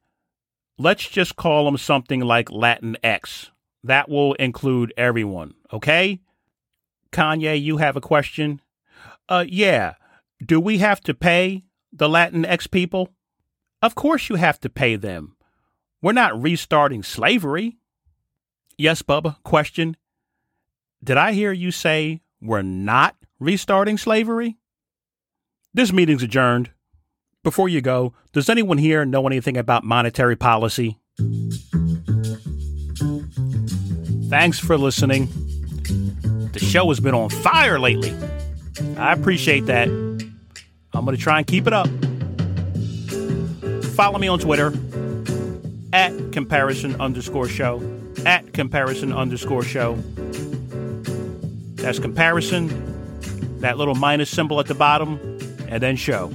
Let's 0.82 1.08
just 1.08 1.36
call 1.36 1.66
them 1.66 1.78
something 1.78 2.22
like 2.22 2.50
Latin 2.50 2.98
X. 3.04 3.52
That 3.84 4.10
will 4.10 4.34
include 4.34 4.92
everyone, 4.98 5.54
okay? 5.72 6.22
Kanye, 7.12 7.62
you 7.62 7.78
have 7.78 7.96
a 7.96 8.02
question? 8.02 8.62
Uh, 9.30 9.46
yeah. 9.48 9.94
Do 10.44 10.60
we 10.60 10.80
have 10.80 11.00
to 11.02 11.14
pay 11.14 11.66
the 11.94 12.10
Latin 12.10 12.46
X 12.46 12.66
people? 12.66 13.10
Of 13.84 13.94
course 13.94 14.28
you 14.28 14.38
have 14.38 14.60
to 14.62 14.70
pay 14.72 14.96
them. 14.96 15.36
We're 16.02 16.14
not 16.14 16.42
restarting 16.42 17.04
slavery. 17.04 17.78
Yes, 18.76 19.04
Bubba, 19.04 19.36
question. 19.44 19.98
Did 21.04 21.16
I 21.16 21.34
hear 21.34 21.52
you 21.52 21.70
say 21.70 22.22
we're 22.42 22.64
not 22.64 23.16
restarting 23.40 24.00
slavery? 24.00 24.58
This 25.76 25.94
meeting's 25.94 26.24
adjourned. 26.24 26.72
Before 27.44 27.68
you 27.68 27.82
go, 27.82 28.14
does 28.34 28.50
anyone 28.50 28.78
here 28.78 29.04
know 29.04 29.26
anything 29.26 29.58
about 29.58 29.84
monetary 29.84 30.36
policy? 30.36 31.00
Thanks 34.30 34.60
for 34.60 34.78
listening. 34.78 35.28
The 36.54 36.60
show 36.60 36.88
has 36.90 37.00
been 37.00 37.16
on 37.16 37.32
fire 37.32 37.80
lately. 37.80 38.16
I 38.96 39.14
appreciate 39.14 39.66
that. 39.66 39.88
I'm 39.88 41.04
going 41.04 41.18
to 41.18 41.22
try 41.22 41.40
and 41.40 41.48
keep 41.48 41.66
it 41.66 41.74
up. 41.74 41.88
Follow 43.96 44.20
me 44.20 44.28
on 44.28 44.38
Twitter 44.38 44.72
at 45.94 46.32
comparison 46.32 47.00
underscore 47.02 47.48
show. 47.48 47.82
At 48.24 48.54
comparison 48.54 49.12
underscore 49.12 49.64
show. 49.64 49.96
That's 51.76 51.98
comparison, 51.98 53.60
that 53.62 53.80
little 53.80 53.96
minus 53.96 54.30
symbol 54.30 54.60
at 54.60 54.68
the 54.68 54.76
bottom, 54.76 55.20
and 55.68 55.82
then 55.82 55.96
show. 55.96 56.32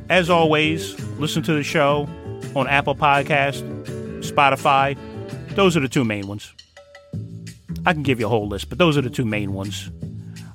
As 0.08 0.30
always, 0.30 0.96
listen 1.18 1.42
to 1.42 1.54
the 1.54 1.64
show 1.64 2.08
on 2.54 2.68
Apple 2.68 2.94
Podcast, 2.94 3.64
Spotify. 4.20 4.96
Those 5.56 5.76
are 5.76 5.80
the 5.80 5.88
two 5.88 6.04
main 6.04 6.28
ones. 6.28 6.54
I 7.84 7.94
can 7.94 8.04
give 8.04 8.20
you 8.20 8.26
a 8.26 8.28
whole 8.28 8.46
list, 8.46 8.68
but 8.68 8.78
those 8.78 8.96
are 8.96 9.02
the 9.02 9.10
two 9.10 9.24
main 9.24 9.54
ones. 9.54 9.90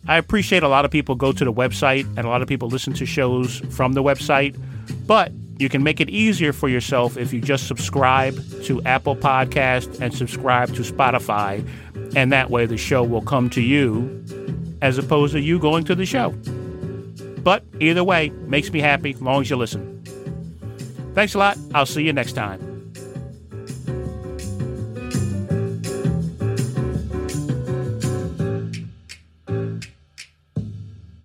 I 0.08 0.18
appreciate 0.18 0.64
a 0.64 0.70
lot 0.70 0.86
of 0.86 0.92
people 0.92 1.16
go 1.16 1.34
to 1.34 1.44
the 1.44 1.52
website 1.52 2.06
and 2.16 2.20
a 2.20 2.30
lot 2.30 2.42
of 2.42 2.48
people 2.48 2.70
listen 2.70 2.94
to 2.94 3.06
shows 3.06 3.60
from 3.70 3.92
the 3.92 4.02
website, 4.02 4.58
but 5.06 5.34
you 5.64 5.70
can 5.70 5.82
make 5.82 6.02
it 6.02 6.10
easier 6.10 6.52
for 6.52 6.68
yourself 6.68 7.18
if 7.18 7.32
you 7.34 7.40
just 7.40 7.68
subscribe 7.68 8.36
to 8.64 8.82
Apple 8.84 9.16
Podcast 9.16 10.02
and 10.02 10.14
subscribe 10.14 10.76
to 10.76 10.82
Spotify, 10.82 11.66
and 12.16 12.32
that 12.32 12.52
way 12.52 12.66
the 12.66 12.78
show 12.78 13.02
will 13.02 13.22
come 13.22 13.50
to 13.52 13.62
you 13.62 14.24
as 14.82 14.98
opposed 14.98 15.34
to 15.34 15.40
you 15.40 15.58
going 15.58 15.86
to 15.86 15.96
the 15.96 16.06
show. 16.06 16.32
But 17.44 17.64
either 17.80 18.04
way, 18.04 18.30
makes 18.48 18.72
me 18.72 18.82
happy 18.82 19.14
as 19.14 19.22
long 19.22 19.42
as 19.42 19.50
you 19.50 19.56
listen. 19.56 20.04
Thanks 21.14 21.34
a 21.34 21.38
lot. 21.38 21.58
I'll 21.74 21.86
see 21.86 22.04
you 22.04 22.14
next 22.14 22.34
time. 22.34 22.73